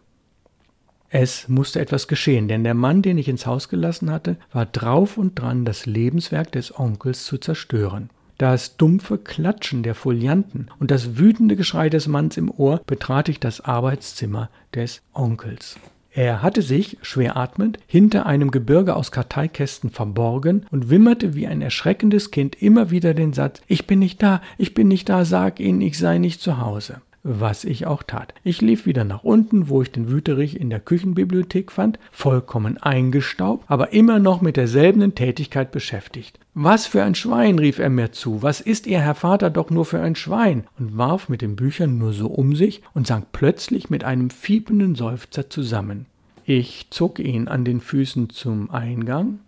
Es 1.09 1.47
musste 1.47 1.79
etwas 1.79 2.07
geschehen, 2.07 2.49
denn 2.49 2.65
der 2.65 2.75
Mann, 2.75 3.01
den 3.01 3.17
ich 3.17 3.29
ins 3.29 3.45
Haus 3.47 3.69
gelassen 3.69 4.12
hatte, 4.12 4.38
war 4.51 4.65
drauf 4.65 5.17
und 5.17 5.39
dran, 5.39 5.63
das 5.63 5.85
Lebenswerk 5.85 6.51
des 6.51 6.77
Onkels 6.77 7.23
zu 7.23 7.38
zerstören. 7.38 8.09
Das 8.39 8.78
dumpfe 8.78 9.17
Klatschen 9.17 9.84
der 9.84 9.93
Folianten 9.93 10.69
und 10.80 10.89
das 10.89 11.17
wütende 11.17 11.56
Geschrei 11.56 11.89
des 11.89 12.08
Manns 12.08 12.38
im 12.38 12.49
Ohr 12.49 12.82
betrat 12.88 13.30
ich 13.30 13.39
das 13.39 13.62
Arbeitszimmer 13.62 14.49
des 14.73 15.02
Onkels. 15.13 15.75
Er 16.12 16.41
hatte 16.41 16.63
sich, 16.63 16.97
schwer 17.02 17.38
atmend, 17.38 17.78
hinter 17.86 18.25
einem 18.25 18.49
Gebirge 18.49 18.95
aus 18.95 19.12
Karteikästen 19.12 19.91
verborgen 19.91 20.65
und 20.71 20.89
wimmerte 20.89 21.36
wie 21.36 21.47
ein 21.47 21.62
erschreckendes 21.62 22.32
Kind 22.32 22.60
immer 22.62 22.89
wieder 22.89 23.13
den 23.13 23.34
Satz 23.34 23.62
Ich 23.67 23.86
bin 23.86 23.99
nicht 23.99 24.23
da, 24.23 24.41
ich 24.58 24.73
bin 24.73 24.88
nicht 24.88 25.10
da, 25.10 25.23
sag 25.25 25.60
ihnen, 25.60 25.82
ich 25.82 25.97
sei 25.99 26.17
nicht 26.17 26.41
zu 26.41 26.60
Hause 26.60 27.02
was 27.23 27.63
ich 27.63 27.86
auch 27.86 28.03
tat. 28.03 28.34
Ich 28.43 28.62
lief 28.62 28.86
wieder 28.86 29.03
nach 29.03 29.23
unten, 29.23 29.69
wo 29.69 29.82
ich 29.82 29.91
den 29.91 30.10
Wüterich 30.10 30.60
in 30.60 30.69
der 30.69 30.79
Küchenbibliothek 30.79 31.71
fand, 31.71 31.99
vollkommen 32.12 32.77
eingestaubt, 32.77 33.65
aber 33.67 33.93
immer 33.93 34.19
noch 34.19 34.41
mit 34.41 34.58
derselben 34.58 35.15
Tätigkeit 35.15 35.71
beschäftigt. 35.71 36.39
Was 36.53 36.88
für 36.88 37.03
ein 37.03 37.15
Schwein, 37.15 37.60
rief 37.60 37.79
er 37.79 37.89
mir 37.89 38.12
zu, 38.12 38.41
was 38.41 38.62
ist 38.62 38.88
Ihr 38.88 38.99
Herr 38.99 39.15
Vater 39.15 39.49
doch 39.49 39.69
nur 39.69 39.86
für 39.86 40.01
ein 40.01 40.15
Schwein? 40.15 40.63
und 40.77 40.97
warf 40.97 41.29
mit 41.29 41.41
den 41.41 41.55
Büchern 41.55 41.97
nur 41.97 42.13
so 42.13 42.27
um 42.27 42.55
sich 42.55 42.82
und 42.93 43.08
sank 43.08 43.27
plötzlich 43.32 43.89
mit 43.89 44.03
einem 44.03 44.29
fiependen 44.29 44.95
Seufzer 44.95 45.49
zusammen. 45.49 46.05
Ich 46.45 46.88
zog 46.89 47.19
ihn 47.19 47.47
an 47.47 47.65
den 47.65 47.79
Füßen 47.79 48.29
zum 48.29 48.71
Eingang, 48.71 49.39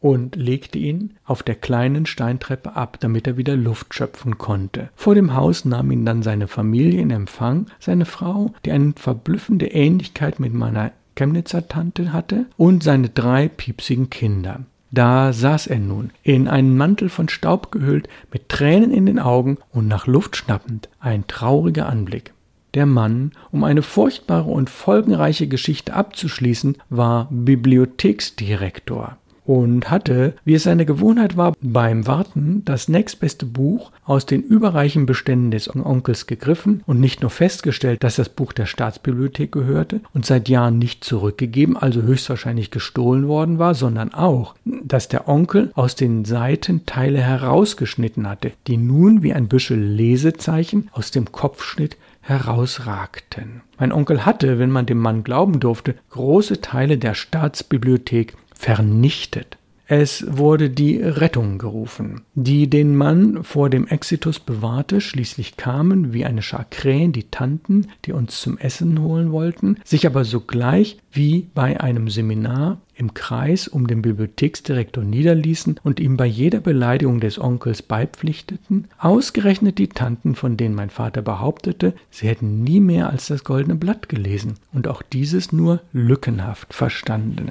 und 0.00 0.36
legte 0.36 0.78
ihn 0.78 1.14
auf 1.24 1.42
der 1.42 1.54
kleinen 1.54 2.06
Steintreppe 2.06 2.74
ab, 2.74 2.98
damit 3.00 3.26
er 3.26 3.36
wieder 3.36 3.56
Luft 3.56 3.94
schöpfen 3.94 4.38
konnte. 4.38 4.90
Vor 4.96 5.14
dem 5.14 5.34
Haus 5.34 5.64
nahm 5.64 5.90
ihn 5.90 6.04
dann 6.04 6.22
seine 6.22 6.48
Familie 6.48 7.00
in 7.00 7.10
Empfang, 7.10 7.66
seine 7.78 8.06
Frau, 8.06 8.52
die 8.64 8.72
eine 8.72 8.94
verblüffende 8.96 9.66
Ähnlichkeit 9.66 10.40
mit 10.40 10.54
meiner 10.54 10.92
Chemnitzer 11.14 11.68
Tante 11.68 12.12
hatte, 12.12 12.46
und 12.56 12.82
seine 12.82 13.10
drei 13.10 13.48
piepsigen 13.48 14.08
Kinder. 14.10 14.60
Da 14.90 15.32
saß 15.32 15.68
er 15.68 15.78
nun, 15.78 16.10
in 16.22 16.48
einen 16.48 16.76
Mantel 16.76 17.10
von 17.10 17.28
Staub 17.28 17.70
gehüllt, 17.70 18.08
mit 18.32 18.48
Tränen 18.48 18.90
in 18.90 19.06
den 19.06 19.20
Augen 19.20 19.58
und 19.70 19.86
nach 19.86 20.06
Luft 20.06 20.36
schnappend, 20.36 20.88
ein 20.98 21.26
trauriger 21.28 21.88
Anblick. 21.88 22.32
Der 22.74 22.86
Mann, 22.86 23.32
um 23.50 23.64
eine 23.64 23.82
furchtbare 23.82 24.50
und 24.50 24.70
folgenreiche 24.70 25.46
Geschichte 25.48 25.94
abzuschließen, 25.94 26.78
war 26.88 27.28
Bibliotheksdirektor 27.30 29.16
und 29.50 29.90
hatte, 29.90 30.34
wie 30.44 30.54
es 30.54 30.62
seine 30.62 30.86
Gewohnheit 30.86 31.36
war, 31.36 31.54
beim 31.60 32.06
Warten 32.06 32.62
das 32.64 32.86
nächstbeste 32.86 33.46
Buch 33.46 33.90
aus 34.04 34.24
den 34.24 34.42
überreichen 34.42 35.06
Beständen 35.06 35.50
des 35.50 35.74
Onkels 35.74 36.28
gegriffen 36.28 36.84
und 36.86 37.00
nicht 37.00 37.20
nur 37.20 37.30
festgestellt, 37.30 38.04
dass 38.04 38.14
das 38.14 38.28
Buch 38.28 38.52
der 38.52 38.66
Staatsbibliothek 38.66 39.50
gehörte 39.50 40.02
und 40.14 40.24
seit 40.24 40.48
Jahren 40.48 40.78
nicht 40.78 41.02
zurückgegeben, 41.02 41.76
also 41.76 42.02
höchstwahrscheinlich 42.02 42.70
gestohlen 42.70 43.26
worden 43.26 43.58
war, 43.58 43.74
sondern 43.74 44.14
auch, 44.14 44.54
dass 44.64 45.08
der 45.08 45.26
Onkel 45.26 45.72
aus 45.74 45.96
den 45.96 46.24
Seiten 46.24 46.86
Teile 46.86 47.20
herausgeschnitten 47.20 48.28
hatte, 48.28 48.52
die 48.68 48.76
nun 48.76 49.24
wie 49.24 49.32
ein 49.32 49.48
Büschel 49.48 49.80
Lesezeichen 49.80 50.90
aus 50.92 51.10
dem 51.10 51.32
Kopfschnitt 51.32 51.96
herausragten. 52.20 53.62
Mein 53.80 53.90
Onkel 53.90 54.24
hatte, 54.24 54.60
wenn 54.60 54.70
man 54.70 54.86
dem 54.86 54.98
Mann 54.98 55.24
glauben 55.24 55.58
durfte, 55.58 55.96
große 56.10 56.60
Teile 56.60 56.98
der 56.98 57.14
Staatsbibliothek 57.14 58.36
vernichtet. 58.60 59.56
Es 59.92 60.24
wurde 60.28 60.70
die 60.70 60.98
Rettung 60.98 61.58
gerufen, 61.58 62.20
die 62.36 62.70
den 62.70 62.94
Mann 62.94 63.42
vor 63.42 63.70
dem 63.70 63.88
Exitus 63.88 64.38
bewahrte. 64.38 65.00
Schließlich 65.00 65.56
kamen, 65.56 66.12
wie 66.12 66.24
eine 66.24 66.42
Schar 66.42 66.64
Krähen, 66.70 67.10
die 67.12 67.24
Tanten, 67.24 67.88
die 68.04 68.12
uns 68.12 68.40
zum 68.40 68.56
Essen 68.56 69.02
holen 69.02 69.32
wollten, 69.32 69.78
sich 69.82 70.06
aber 70.06 70.24
sogleich 70.24 70.98
wie 71.10 71.48
bei 71.54 71.80
einem 71.80 72.08
Seminar 72.08 72.78
im 72.94 73.14
Kreis 73.14 73.66
um 73.66 73.88
den 73.88 74.00
Bibliotheksdirektor 74.00 75.02
niederließen 75.02 75.80
und 75.82 75.98
ihm 75.98 76.16
bei 76.16 76.26
jeder 76.26 76.60
Beleidigung 76.60 77.18
des 77.18 77.40
Onkels 77.40 77.82
beipflichteten, 77.82 78.86
ausgerechnet 78.98 79.78
die 79.78 79.88
Tanten, 79.88 80.36
von 80.36 80.56
denen 80.56 80.76
mein 80.76 80.90
Vater 80.90 81.22
behauptete, 81.22 81.94
sie 82.10 82.28
hätten 82.28 82.62
nie 82.62 82.78
mehr 82.78 83.10
als 83.10 83.26
das 83.26 83.42
goldene 83.42 83.74
Blatt 83.74 84.08
gelesen 84.08 84.54
und 84.72 84.86
auch 84.86 85.02
dieses 85.02 85.50
nur 85.50 85.80
lückenhaft 85.92 86.74
verstanden. 86.74 87.50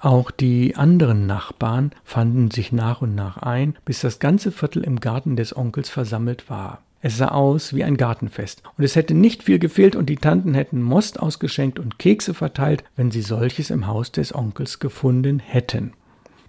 Auch 0.00 0.30
die 0.30 0.76
anderen 0.76 1.26
Nachbarn 1.26 1.90
fanden 2.04 2.50
sich 2.50 2.70
nach 2.70 3.02
und 3.02 3.14
nach 3.14 3.38
ein, 3.38 3.76
bis 3.84 4.00
das 4.00 4.20
ganze 4.20 4.52
Viertel 4.52 4.84
im 4.84 5.00
Garten 5.00 5.34
des 5.34 5.56
Onkels 5.56 5.88
versammelt 5.88 6.48
war. 6.48 6.82
Es 7.00 7.16
sah 7.16 7.28
aus 7.28 7.74
wie 7.74 7.84
ein 7.84 7.96
Gartenfest, 7.96 8.62
und 8.76 8.84
es 8.84 8.96
hätte 8.96 9.14
nicht 9.14 9.44
viel 9.44 9.58
gefehlt, 9.58 9.94
und 9.94 10.06
die 10.06 10.16
Tanten 10.16 10.54
hätten 10.54 10.82
Most 10.82 11.20
ausgeschenkt 11.20 11.78
und 11.78 11.98
Kekse 11.98 12.34
verteilt, 12.34 12.82
wenn 12.96 13.10
sie 13.10 13.22
solches 13.22 13.70
im 13.70 13.86
Haus 13.86 14.10
des 14.10 14.34
Onkels 14.34 14.78
gefunden 14.80 15.38
hätten. 15.38 15.92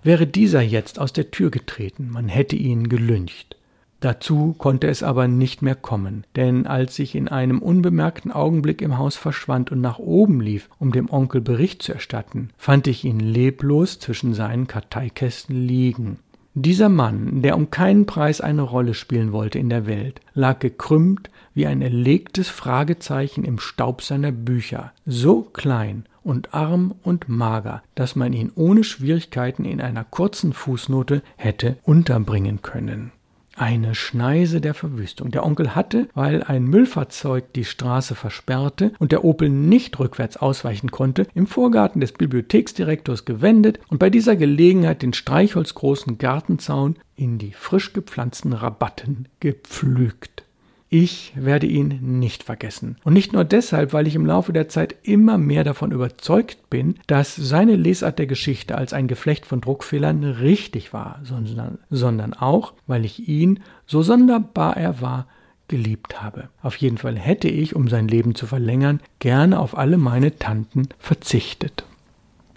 Wäre 0.01 0.25
dieser 0.25 0.61
jetzt 0.61 0.97
aus 0.97 1.13
der 1.13 1.29
Tür 1.29 1.51
getreten, 1.51 2.09
man 2.09 2.29
hätte 2.29 2.55
ihn 2.55 2.89
gelyncht. 2.89 3.58
Dazu 3.99 4.55
konnte 4.57 4.87
es 4.87 5.03
aber 5.03 5.27
nicht 5.27 5.61
mehr 5.61 5.75
kommen, 5.75 6.25
denn 6.37 6.65
als 6.65 6.99
ich 6.99 7.15
in 7.15 7.27
einem 7.27 7.59
unbemerkten 7.59 8.31
Augenblick 8.31 8.81
im 8.81 8.97
Haus 8.97 9.17
verschwand 9.17 9.71
und 9.71 9.81
nach 9.81 9.99
oben 9.99 10.39
lief, 10.39 10.69
um 10.79 10.93
dem 10.93 11.09
Onkel 11.09 11.41
Bericht 11.41 11.83
zu 11.83 11.93
erstatten, 11.93 12.49
fand 12.57 12.87
ich 12.87 13.03
ihn 13.03 13.19
leblos 13.19 13.99
zwischen 13.99 14.33
seinen 14.33 14.67
Karteikästen 14.67 15.67
liegen. 15.67 16.19
Dieser 16.55 16.89
Mann, 16.89 17.41
der 17.41 17.55
um 17.55 17.71
keinen 17.71 18.05
Preis 18.05 18.41
eine 18.41 18.63
Rolle 18.63 18.93
spielen 18.93 19.31
wollte 19.33 19.59
in 19.59 19.69
der 19.69 19.85
Welt, 19.85 20.21
lag 20.33 20.59
gekrümmt 20.59 21.29
wie 21.53 21.67
ein 21.67 21.81
erlegtes 21.81 22.49
Fragezeichen 22.49 23.43
im 23.43 23.59
Staub 23.59 24.01
seiner 24.01 24.31
Bücher, 24.31 24.93
so 25.05 25.41
klein 25.41 26.05
und 26.23 26.53
arm 26.53 26.95
und 27.03 27.29
mager, 27.29 27.83
dass 27.95 28.15
man 28.15 28.33
ihn 28.33 28.51
ohne 28.55 28.83
Schwierigkeiten 28.83 29.65
in 29.65 29.79
einer 29.81 30.03
kurzen 30.03 30.53
Fußnote 30.53 31.21
hätte 31.37 31.77
unterbringen 31.83 32.61
können. 32.61 33.11
Eine 33.59 33.93
Schneise 33.93 34.61
der 34.61 34.73
Verwüstung. 34.73 35.31
Der 35.31 35.45
Onkel 35.45 35.75
hatte, 35.75 36.07
weil 36.13 36.43
ein 36.43 36.63
Müllfahrzeug 36.63 37.51
die 37.51 37.65
Straße 37.65 38.15
versperrte 38.15 38.93
und 38.99 39.11
der 39.11 39.25
Opel 39.25 39.49
nicht 39.49 39.99
rückwärts 39.99 40.37
ausweichen 40.37 40.91
konnte, 40.91 41.27
im 41.33 41.45
Vorgarten 41.45 41.99
des 41.99 42.13
Bibliotheksdirektors 42.13 43.25
gewendet 43.25 43.81
und 43.89 43.97
bei 43.97 44.09
dieser 44.09 44.37
Gelegenheit 44.37 45.01
den 45.01 45.11
streichholzgroßen 45.11 46.17
Gartenzaun 46.17 46.95
in 47.17 47.37
die 47.37 47.51
frisch 47.51 47.91
gepflanzten 47.91 48.53
Rabatten 48.53 49.27
gepflügt. 49.41 50.45
Ich 50.91 51.33
werde 51.35 51.67
ihn 51.67 52.19
nicht 52.19 52.41
vergessen. 52.43 52.97
Und 53.03 53.13
nicht 53.13 53.31
nur 53.31 53.43
deshalb, 53.43 53.93
weil 53.93 54.07
ich 54.07 54.15
im 54.15 54.25
Laufe 54.25 54.53
der 54.53 54.69
Zeit 54.69 54.95
immer 55.03 55.37
mehr 55.37 55.63
davon 55.63 55.91
überzeugt 55.91 56.71
bin, 56.71 56.95
dass 57.05 57.35
seine 57.35 57.75
Lesart 57.75 58.17
der 58.17 58.25
Geschichte 58.25 58.75
als 58.75 58.91
ein 58.91 59.07
Geflecht 59.07 59.45
von 59.45 59.61
Druckfehlern 59.61 60.23
richtig 60.23 60.91
war, 60.91 61.19
sondern, 61.23 61.77
sondern 61.91 62.33
auch, 62.33 62.73
weil 62.87 63.05
ich 63.05 63.27
ihn, 63.27 63.59
so 63.85 64.01
sonderbar 64.01 64.77
er 64.77 64.99
war, 64.99 65.27
geliebt 65.67 66.23
habe. 66.23 66.49
Auf 66.63 66.75
jeden 66.77 66.97
Fall 66.97 67.19
hätte 67.19 67.47
ich, 67.47 67.75
um 67.75 67.87
sein 67.87 68.07
Leben 68.07 68.33
zu 68.33 68.47
verlängern, 68.47 68.99
gerne 69.19 69.59
auf 69.59 69.77
alle 69.77 69.97
meine 69.97 70.39
Tanten 70.39 70.89
verzichtet. 70.97 71.85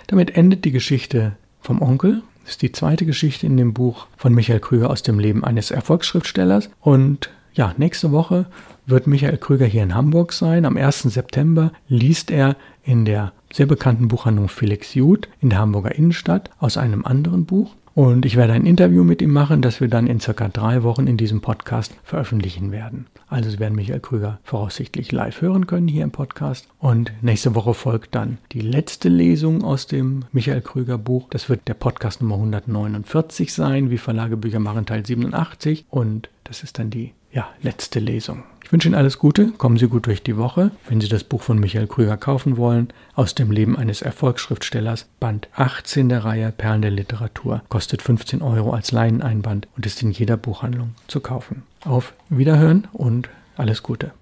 Damit 0.07 0.37
endet 0.37 0.64
die 0.64 0.73
Geschichte 0.73 1.37
vom 1.61 1.83
Onkel. 1.83 2.23
Das 2.42 2.53
ist 2.53 2.62
die 2.62 2.73
zweite 2.73 3.05
Geschichte 3.05 3.47
in 3.47 3.59
dem 3.59 3.75
Buch 3.75 4.07
von 4.16 4.33
Michael 4.33 4.61
Krüger 4.61 4.88
aus 4.88 5.03
dem 5.03 5.18
Leben 5.18 5.45
eines 5.45 5.71
Erfolgsschriftstellers. 5.71 6.71
Und 6.81 7.31
ja, 7.55 7.75
nächste 7.77 8.12
Woche 8.12 8.47
wird 8.87 9.07
Michael 9.07 9.38
Krüger 9.38 9.67
hier 9.67 9.83
in 9.83 9.95
Hamburg 9.95 10.33
sein. 10.33 10.65
Am 10.65 10.77
1. 10.77 11.03
September 11.03 11.73
liest 11.88 12.31
er 12.31 12.57
in 12.83 13.05
der 13.05 13.33
sehr 13.53 13.67
bekannten 13.67 14.09
Buchhandlung 14.09 14.49
Felix 14.49 14.95
Jud 14.95 15.29
in 15.41 15.51
der 15.51 15.59
Hamburger 15.59 15.95
Innenstadt 15.95 16.51
aus 16.59 16.77
einem 16.77 17.05
anderen 17.05 17.45
Buch. 17.45 17.75
Und 17.95 18.25
ich 18.25 18.37
werde 18.37 18.55
ein 18.55 18.65
Interview 18.65 19.05
mit 19.05 19.21
ihm 19.21 19.33
machen, 19.33 19.61
das 19.61 19.83
wir 19.83 19.88
dann 19.88 20.07
in 20.07 20.19
circa 20.19 20.49
drei 20.49 20.83
Wochen 20.83 21.07
in 21.07 21.19
diesem 21.19 21.43
Podcast 21.43 21.95
veröffentlichen 22.03 22.73
werden. 22.73 23.07
Also 23.29 23.51
Sie 23.51 23.59
werden 23.59 23.75
Michael 23.75 24.01
Krüger 24.01 24.41
voraussichtlich 24.45 25.12
live 25.12 25.43
hören 25.43 25.67
können 25.67 25.88
hier 25.88 26.05
im 26.05 26.11
Podcast. 26.11 26.69
Und 26.79 27.12
nächste 27.21 27.55
Woche 27.55 27.75
folgt 27.75 28.15
dann 28.15 28.38
die 28.53 28.62
letzte 28.62 29.11
Lesung 29.11 29.62
aus 29.62 29.87
dem 29.87 30.25
Michael 30.33 30.62
Krüger 30.62 30.97
Buch. 30.97 31.29
Das 31.29 31.51
wird 31.51 31.69
der 31.69 31.75
Podcast 31.75 32.23
Nummer 32.23 32.37
149 32.37 33.53
sein, 33.53 33.91
wie 33.91 33.99
Verlage 33.99 34.38
Bücher 34.38 34.59
machen 34.59 34.87
Teil 34.87 35.05
87. 35.05 35.85
Und 35.91 36.31
das 36.45 36.62
ist 36.62 36.79
dann 36.79 36.88
die 36.88 37.12
ja, 37.33 37.49
letzte 37.62 37.99
Lesung. 37.99 38.45
Ich 38.64 38.73
wünsche 38.73 38.88
Ihnen 38.88 38.95
alles 38.95 39.18
Gute, 39.18 39.51
kommen 39.53 39.77
Sie 39.77 39.88
gut 39.88 40.07
durch 40.07 40.23
die 40.23 40.37
Woche. 40.37 40.71
Wenn 40.88 41.01
Sie 41.01 41.09
das 41.09 41.25
Buch 41.25 41.42
von 41.42 41.59
Michael 41.59 41.87
Krüger 41.87 42.16
kaufen 42.16 42.57
wollen, 42.57 42.88
aus 43.14 43.35
dem 43.35 43.51
Leben 43.51 43.77
eines 43.77 44.01
Erfolgsschriftstellers, 44.01 45.09
Band 45.21 45.49
18 45.55 46.09
der 46.09 46.25
Reihe 46.25 46.53
Perlen 46.53 46.81
der 46.83 46.90
Literatur, 46.90 47.62
kostet 47.68 48.01
15 48.01 48.40
Euro 48.40 48.73
als 48.73 48.92
Leineneinband 48.92 49.68
und 49.77 49.85
ist 49.85 50.03
in 50.03 50.11
jeder 50.11 50.37
Buchhandlung 50.37 50.95
zu 51.07 51.21
kaufen. 51.21 51.64
Auf 51.85 52.14
Wiederhören 52.31 52.88
und 52.92 53.29
alles 53.57 53.83
Gute. 53.83 54.12